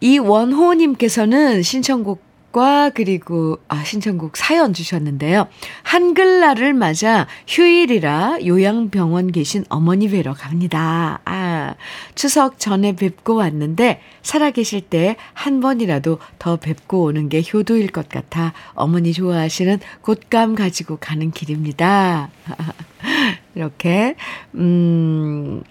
이원호님께서는 0.00 1.62
신청곡 1.62 2.27
과 2.52 2.90
그리고 2.90 3.58
아 3.68 3.84
신청곡 3.84 4.36
사연 4.36 4.72
주셨는데요. 4.72 5.48
한글날을 5.82 6.72
맞아 6.72 7.26
휴일이라 7.46 8.38
요양병원 8.46 9.32
계신 9.32 9.64
어머니 9.68 10.08
뵈러 10.08 10.32
갑니다. 10.32 11.20
아, 11.24 11.74
추석 12.14 12.58
전에 12.58 12.96
뵙고 12.96 13.34
왔는데 13.36 14.00
살아계실 14.22 14.82
때 14.82 15.16
한 15.34 15.60
번이라도 15.60 16.18
더 16.38 16.56
뵙고 16.56 17.04
오는 17.04 17.28
게 17.28 17.42
효도일 17.42 17.88
것 17.88 18.08
같아 18.08 18.52
어머니 18.74 19.12
좋아하시는 19.12 19.78
곶감 20.02 20.54
가지고 20.54 20.96
가는 20.96 21.30
길입니다. 21.30 22.30
이렇게 23.54 24.16
음 24.54 25.62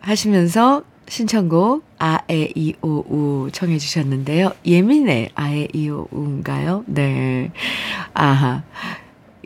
하시면서 0.00 0.82
신청곡 1.08 1.84
아에 1.98 2.52
이오우 2.54 3.50
청해 3.52 3.78
주셨는데요. 3.78 4.52
예민해 4.64 5.30
아에 5.34 5.68
이오우인가요? 5.72 6.84
네. 6.86 7.50
아하. 8.14 8.62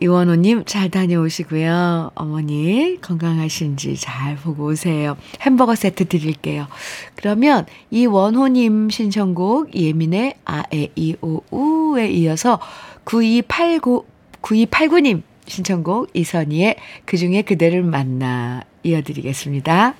이원호님 0.01 0.65
잘 0.65 0.89
다녀오시고요. 0.89 2.11
어머니 2.15 2.97
건강하신지 2.99 3.95
잘 3.95 4.35
보고 4.35 4.65
오세요. 4.65 5.15
햄버거 5.41 5.75
세트 5.75 6.09
드릴게요. 6.09 6.67
그러면 7.15 7.65
이원호님 7.91 8.89
신청곡 8.89 9.75
예민의 9.75 10.35
아에 10.43 10.89
이오우에 10.95 12.09
이어서 12.11 12.59
9289 13.05 14.05
9289님 14.41 15.21
신청곡 15.47 16.09
이선희의 16.13 16.75
그중에 17.05 17.43
그대를 17.43 17.83
만나 17.83 18.63
이어드리겠습니다. 18.83 19.95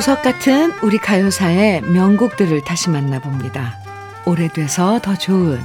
보석 0.00 0.22
같은 0.22 0.72
우리 0.82 0.96
가요사의 0.96 1.82
명곡들을 1.82 2.64
다시 2.64 2.88
만나봅니다. 2.88 3.76
오래돼서 4.24 4.98
더 5.02 5.14
좋은 5.14 5.60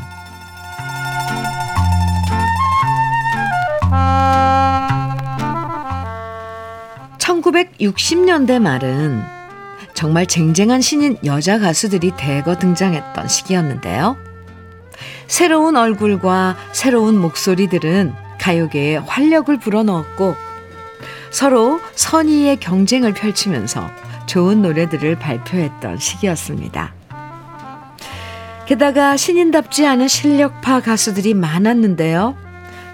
1960년대 7.18 8.60
말은 8.60 9.24
정말 9.94 10.26
쟁쟁한 10.26 10.82
신인 10.82 11.18
여자 11.24 11.58
가수들이 11.58 12.12
대거 12.18 12.58
등장했던 12.58 13.30
시기였는데요. 13.30 14.18
새로운 15.28 15.78
얼굴과 15.78 16.58
새로운 16.74 17.18
목소리들은 17.20 18.14
가요계에 18.42 18.98
활력을 18.98 19.60
불어넣었고 19.60 20.36
서로 21.32 21.80
선의의 21.96 22.58
경쟁을 22.58 23.14
펼치면서 23.14 23.90
좋은 24.36 24.62
노래들을 24.62 25.18
발표했던 25.18 25.98
시기였습니다. 25.98 26.94
게다가 28.66 29.16
신인답지 29.16 29.88
않은 29.88 30.10
실력파 30.10 30.82
가수들이 30.82 31.34
많았는데요. 31.34 32.36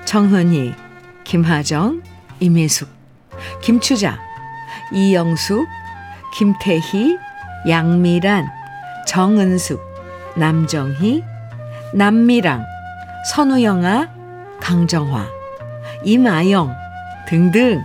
정은희, 0.06 0.76
김하정, 1.24 2.04
임혜숙, 2.39 2.88
김추자, 3.64 4.20
이영숙, 4.94 5.66
김태희, 6.36 7.18
양미란, 7.68 8.48
정은숙, 9.08 9.82
남정희, 10.38 11.24
남미랑, 11.96 12.64
선우영아, 13.34 14.10
강정화, 14.60 15.26
임아영 16.04 16.72
등등 17.28 17.82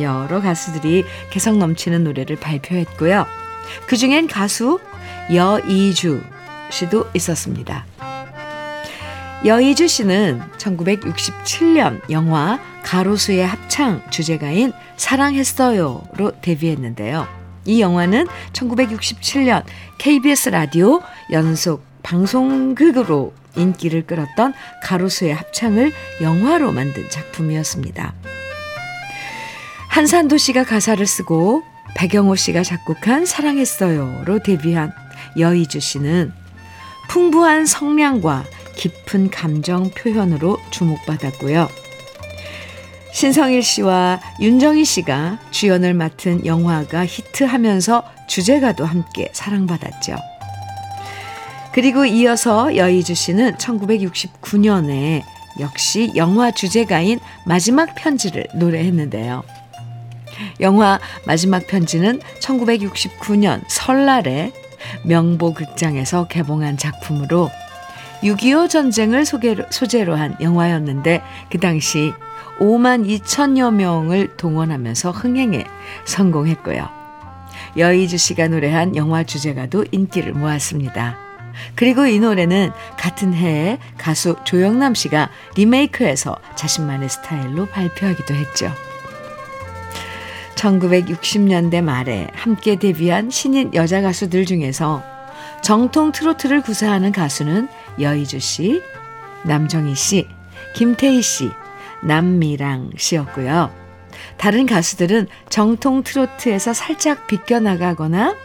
여러 0.00 0.40
가수들이 0.40 1.04
개성 1.30 1.58
넘치는 1.58 2.04
노래를 2.04 2.36
발표했고요. 2.36 3.26
그 3.86 3.96
중엔 3.96 4.26
가수 4.26 4.80
여이주 5.32 6.22
씨도 6.70 7.10
있었습니다. 7.14 7.86
여이주 9.44 9.88
씨는 9.88 10.40
1967년 10.56 12.00
영화 12.10 12.60
가로수의 12.84 13.46
합창 13.46 14.02
주제가인 14.10 14.72
사랑했어요로 14.96 16.40
데뷔했는데요. 16.40 17.26
이 17.64 17.80
영화는 17.80 18.26
1967년 18.52 19.64
KBS 19.98 20.50
라디오 20.50 21.00
연속 21.30 21.84
방송극으로 22.02 23.32
인기를 23.56 24.06
끌었던 24.06 24.54
가로수의 24.82 25.34
합창을 25.34 25.92
영화로 26.20 26.72
만든 26.72 27.08
작품이었습니다. 27.08 28.14
한산도 29.92 30.38
씨가 30.38 30.64
가사를 30.64 31.06
쓰고 31.06 31.64
백영호 31.94 32.34
씨가 32.34 32.62
작곡한 32.62 33.26
사랑했어요로 33.26 34.38
데뷔한 34.38 34.90
여의주 35.36 35.80
씨는 35.80 36.32
풍부한 37.10 37.66
성량과 37.66 38.44
깊은 38.74 39.28
감정 39.28 39.90
표현으로 39.90 40.56
주목받았고요. 40.70 41.68
신성일 43.12 43.62
씨와 43.62 44.20
윤정희 44.40 44.82
씨가 44.86 45.38
주연을 45.50 45.92
맡은 45.92 46.46
영화가 46.46 47.04
히트하면서 47.04 48.02
주제가도 48.28 48.86
함께 48.86 49.28
사랑받았죠. 49.34 50.16
그리고 51.74 52.06
이어서 52.06 52.74
여의주 52.76 53.14
씨는 53.14 53.56
1969년에 53.56 55.22
역시 55.60 56.12
영화 56.16 56.50
주제가인 56.50 57.20
마지막 57.44 57.94
편지를 57.94 58.46
노래했는데요. 58.54 59.61
영화 60.60 60.98
마지막 61.26 61.66
편지는 61.66 62.20
1969년 62.40 63.62
설날에 63.68 64.52
명보극장에서 65.04 66.28
개봉한 66.28 66.76
작품으로 66.76 67.50
6.25 68.22 68.68
전쟁을 68.70 69.24
소개로, 69.24 69.64
소재로 69.70 70.14
한 70.14 70.36
영화였는데 70.40 71.22
그 71.50 71.58
당시 71.58 72.12
5만 72.58 73.06
2천여 73.20 73.72
명을 73.74 74.36
동원하면서 74.36 75.10
흥행에 75.10 75.64
성공했고요. 76.04 76.88
여의주 77.76 78.18
씨가 78.18 78.48
노래한 78.48 78.96
영화 78.96 79.24
주제가도 79.24 79.86
인기를 79.90 80.34
모았습니다. 80.34 81.16
그리고 81.74 82.06
이 82.06 82.18
노래는 82.18 82.70
같은 82.96 83.34
해에 83.34 83.78
가수 83.98 84.36
조영남 84.44 84.94
씨가 84.94 85.30
리메이크해서 85.56 86.36
자신만의 86.54 87.08
스타일로 87.08 87.66
발표하기도 87.66 88.34
했죠. 88.34 88.72
1960년대 90.62 91.82
말에 91.82 92.28
함께 92.34 92.76
데뷔한 92.76 93.30
신인 93.30 93.74
여자 93.74 94.00
가수들 94.00 94.46
중에서 94.46 95.02
정통 95.60 96.12
트로트를 96.12 96.62
구사하는 96.62 97.12
가수는 97.12 97.68
여의주 98.00 98.38
씨, 98.38 98.80
남정희 99.44 99.94
씨, 99.94 100.28
김태희 100.74 101.20
씨, 101.22 101.50
남미랑 102.02 102.92
씨였고요. 102.96 103.70
다른 104.36 104.66
가수들은 104.66 105.26
정통 105.48 106.02
트로트에서 106.04 106.74
살짝 106.74 107.26
비껴나가거나 107.26 108.36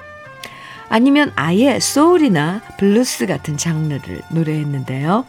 아니면 0.89 1.32
아예 1.36 1.80
소울이나 1.80 2.61
블루스 2.78 3.28
같은 3.28 3.57
장르를 3.57 4.22
노래했는데요. 4.32 5.26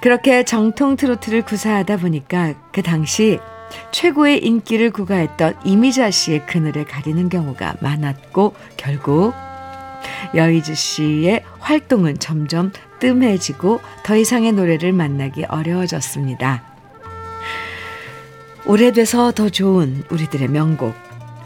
그렇게 0.00 0.44
정통 0.44 0.96
트로트를 0.96 1.42
구사하다 1.42 1.96
보니까 1.96 2.54
그 2.70 2.82
당시 2.82 3.40
최고의 3.92 4.44
인기를 4.44 4.90
구가했던 4.90 5.54
이미자 5.64 6.10
씨의 6.10 6.46
그늘에 6.46 6.84
가리는 6.84 7.28
경우가 7.28 7.76
많았고 7.80 8.54
결국 8.76 9.34
여의주 10.34 10.74
씨의 10.74 11.42
활동은 11.58 12.18
점점 12.18 12.72
뜸해지고 12.98 13.80
더 14.04 14.16
이상의 14.16 14.52
노래를 14.52 14.92
만나기 14.92 15.44
어려워졌습니다. 15.44 16.62
오래돼서 18.66 19.32
더 19.32 19.48
좋은 19.48 20.02
우리들의 20.10 20.48
명곡. 20.48 20.94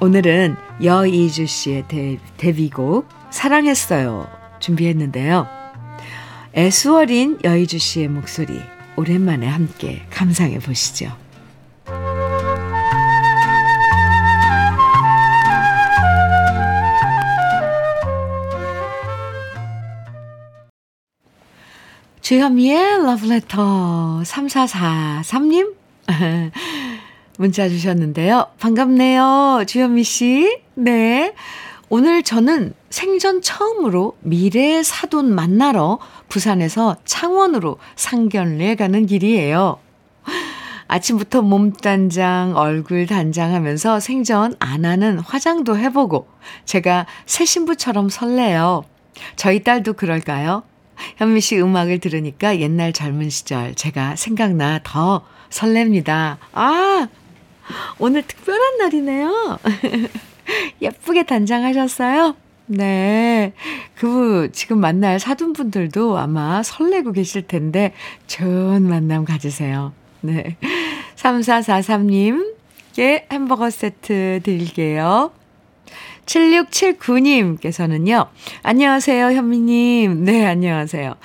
오늘은 0.00 0.56
여이주 0.82 1.46
씨의 1.46 1.88
데, 1.88 2.18
데뷔곡 2.38 3.06
사랑했어요 3.30 4.26
준비했는데요. 4.60 5.46
애수어린 6.56 7.38
여이주 7.44 7.78
씨의 7.78 8.08
목소리 8.08 8.60
오랜만에 8.96 9.46
함께 9.46 10.02
감상해 10.10 10.58
보시죠. 10.58 11.14
주현미의 22.30 23.02
러브레터 23.02 24.22
3443님 24.24 25.74
문자 27.38 27.68
주셨는데요. 27.68 28.46
반갑네요. 28.60 29.64
주현미 29.66 30.04
씨. 30.04 30.60
네. 30.74 31.34
오늘 31.88 32.22
저는 32.22 32.74
생전 32.88 33.42
처음으로 33.42 34.16
미래의 34.20 34.84
사돈 34.84 35.34
만나러 35.34 35.98
부산에서 36.28 36.94
창원으로 37.04 37.78
상견례 37.96 38.76
가는 38.76 39.06
길이에요. 39.06 39.80
아침부터 40.86 41.42
몸단장, 41.42 42.52
얼굴 42.54 43.06
단장 43.08 43.54
하면서 43.54 43.98
생전 43.98 44.54
안 44.60 44.84
하는 44.84 45.18
화장도 45.18 45.76
해보고 45.76 46.28
제가 46.64 47.06
새 47.26 47.44
신부처럼 47.44 48.08
설레요. 48.08 48.84
저희 49.34 49.64
딸도 49.64 49.94
그럴까요? 49.94 50.62
현미 51.16 51.40
씨 51.40 51.60
음악을 51.60 51.98
들으니까 51.98 52.58
옛날 52.60 52.92
젊은 52.92 53.30
시절 53.30 53.74
제가 53.74 54.16
생각나 54.16 54.80
더 54.82 55.24
설렙니다. 55.50 56.38
아, 56.52 57.08
오늘 57.98 58.22
특별한 58.22 58.78
날이네요. 58.78 59.58
예쁘게 60.82 61.24
단장하셨어요? 61.24 62.36
네. 62.66 63.52
그, 63.96 64.50
지금 64.52 64.78
만날 64.78 65.18
사돈분들도 65.18 66.18
아마 66.18 66.62
설레고 66.62 67.12
계실 67.12 67.46
텐데, 67.46 67.92
좋은 68.28 68.88
만남 68.88 69.24
가지세요. 69.24 69.92
네. 70.20 70.56
3443님께 71.16 73.32
햄버거 73.32 73.70
세트 73.70 74.40
드릴게요. 74.44 75.32
7679님께서는요, 76.30 78.28
안녕하세요, 78.62 79.32
현미님. 79.32 80.24
네, 80.24 80.46
안녕하세요. 80.46 81.16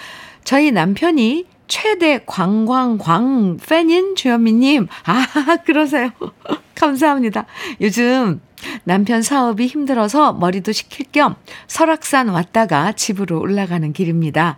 저희 0.43 0.71
남편이 0.71 1.45
최대 1.67 2.23
광광광 2.25 3.57
팬인 3.57 4.15
주현미님. 4.15 4.87
아, 5.05 5.57
그러세요. 5.65 6.09
감사합니다. 6.75 7.45
요즘 7.81 8.41
남편 8.83 9.21
사업이 9.21 9.67
힘들어서 9.67 10.33
머리도 10.33 10.71
식힐 10.71 11.05
겸 11.11 11.35
설악산 11.67 12.29
왔다가 12.29 12.93
집으로 12.93 13.39
올라가는 13.39 13.93
길입니다. 13.93 14.57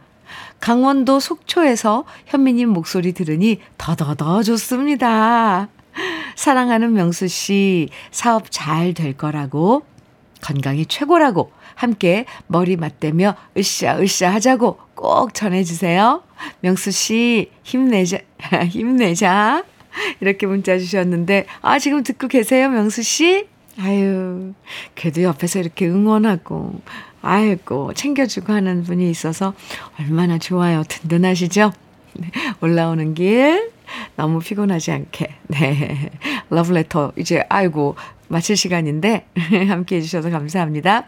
강원도 0.59 1.19
속초에서 1.19 2.05
현미님 2.25 2.69
목소리 2.69 3.13
들으니 3.13 3.59
더더더 3.77 4.43
좋습니다. 4.43 5.67
사랑하는 6.35 6.93
명수 6.93 7.27
씨, 7.27 7.89
사업 8.11 8.45
잘 8.49 8.93
될 8.93 9.13
거라고 9.13 9.83
건강이 10.41 10.85
최고라고 10.85 11.51
함께 11.75 12.25
머리 12.47 12.75
맞대며 12.75 13.35
으쌰으쌰 13.57 14.33
하자고 14.33 14.79
꼭 14.95 15.33
전해주세요. 15.33 16.23
명수 16.61 16.91
씨, 16.91 17.51
힘내자, 17.63 18.19
힘내자. 18.69 19.63
이렇게 20.19 20.45
문자 20.45 20.77
주셨는데, 20.77 21.45
아, 21.61 21.79
지금 21.79 22.03
듣고 22.03 22.27
계세요, 22.27 22.69
명수 22.69 23.03
씨? 23.03 23.47
아유, 23.79 24.53
그래도 24.95 25.21
옆에서 25.23 25.59
이렇게 25.59 25.88
응원하고, 25.88 26.81
아이고, 27.21 27.93
챙겨주고 27.93 28.53
하는 28.53 28.83
분이 28.83 29.09
있어서 29.09 29.53
얼마나 29.99 30.38
좋아요. 30.38 30.83
든든하시죠? 30.88 31.71
네, 32.13 32.31
올라오는 32.61 33.13
길, 33.13 33.71
너무 34.15 34.39
피곤하지 34.39 34.91
않게. 34.91 35.27
네. 35.47 36.11
러브레터, 36.49 37.13
이제, 37.17 37.43
아이고, 37.49 37.95
마칠 38.28 38.57
시간인데 38.57 39.28
함께 39.69 39.97
해주셔서 39.97 40.30
감사합니다. 40.30 41.07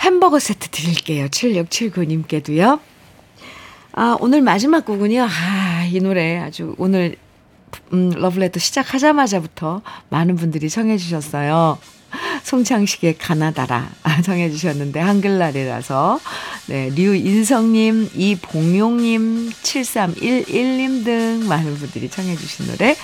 햄버거 0.00 0.38
세트 0.38 0.68
드릴게요. 0.70 1.28
7679님께도요. 1.28 2.80
아, 3.92 4.16
오늘 4.20 4.40
마지막 4.40 4.84
곡은요. 4.84 5.26
아, 5.28 5.88
이 5.90 6.00
노래 6.00 6.38
아주 6.38 6.74
오늘 6.78 7.16
음, 7.92 8.10
러브레터 8.10 8.58
시작하자마자부터 8.58 9.82
많은 10.08 10.36
분들이 10.36 10.68
청해 10.68 10.96
주셨어요. 10.96 11.78
송창식의 12.42 13.18
가나다라 13.18 13.88
청해 14.24 14.50
주셨는데 14.50 14.98
한글날이라서 15.00 16.20
네, 16.66 16.90
류인성님, 16.90 18.10
이봉용님, 18.14 19.50
7311님 19.50 21.04
등 21.04 21.48
많은 21.48 21.74
분들이 21.74 22.08
청해 22.08 22.36
주신 22.36 22.66
노래 22.66 22.96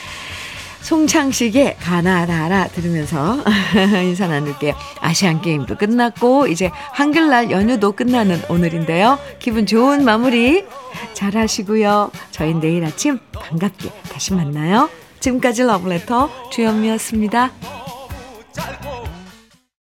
송창식의 0.87 1.79
가나다라 1.81 2.69
들으면서 2.69 3.39
인사 4.05 4.29
나눌게요. 4.29 4.73
아시안 5.01 5.43
게임도 5.43 5.79
끝났고 5.79 6.47
이제 6.47 6.71
한글날 6.93 7.51
연휴도 7.51 7.91
끝나는 7.91 8.41
오늘인데요. 8.49 9.19
기분 9.41 9.67
좋은 9.67 10.05
마무리 10.05 10.65
잘 11.13 11.37
하시고요. 11.37 12.13
저희 12.31 12.55
내일 12.55 12.85
아침 12.85 13.19
반갑게 13.33 13.91
다시 14.13 14.33
만나요. 14.33 14.89
지금까지 15.19 15.65
러브레터 15.65 16.31
주현미였습니다. 16.53 17.51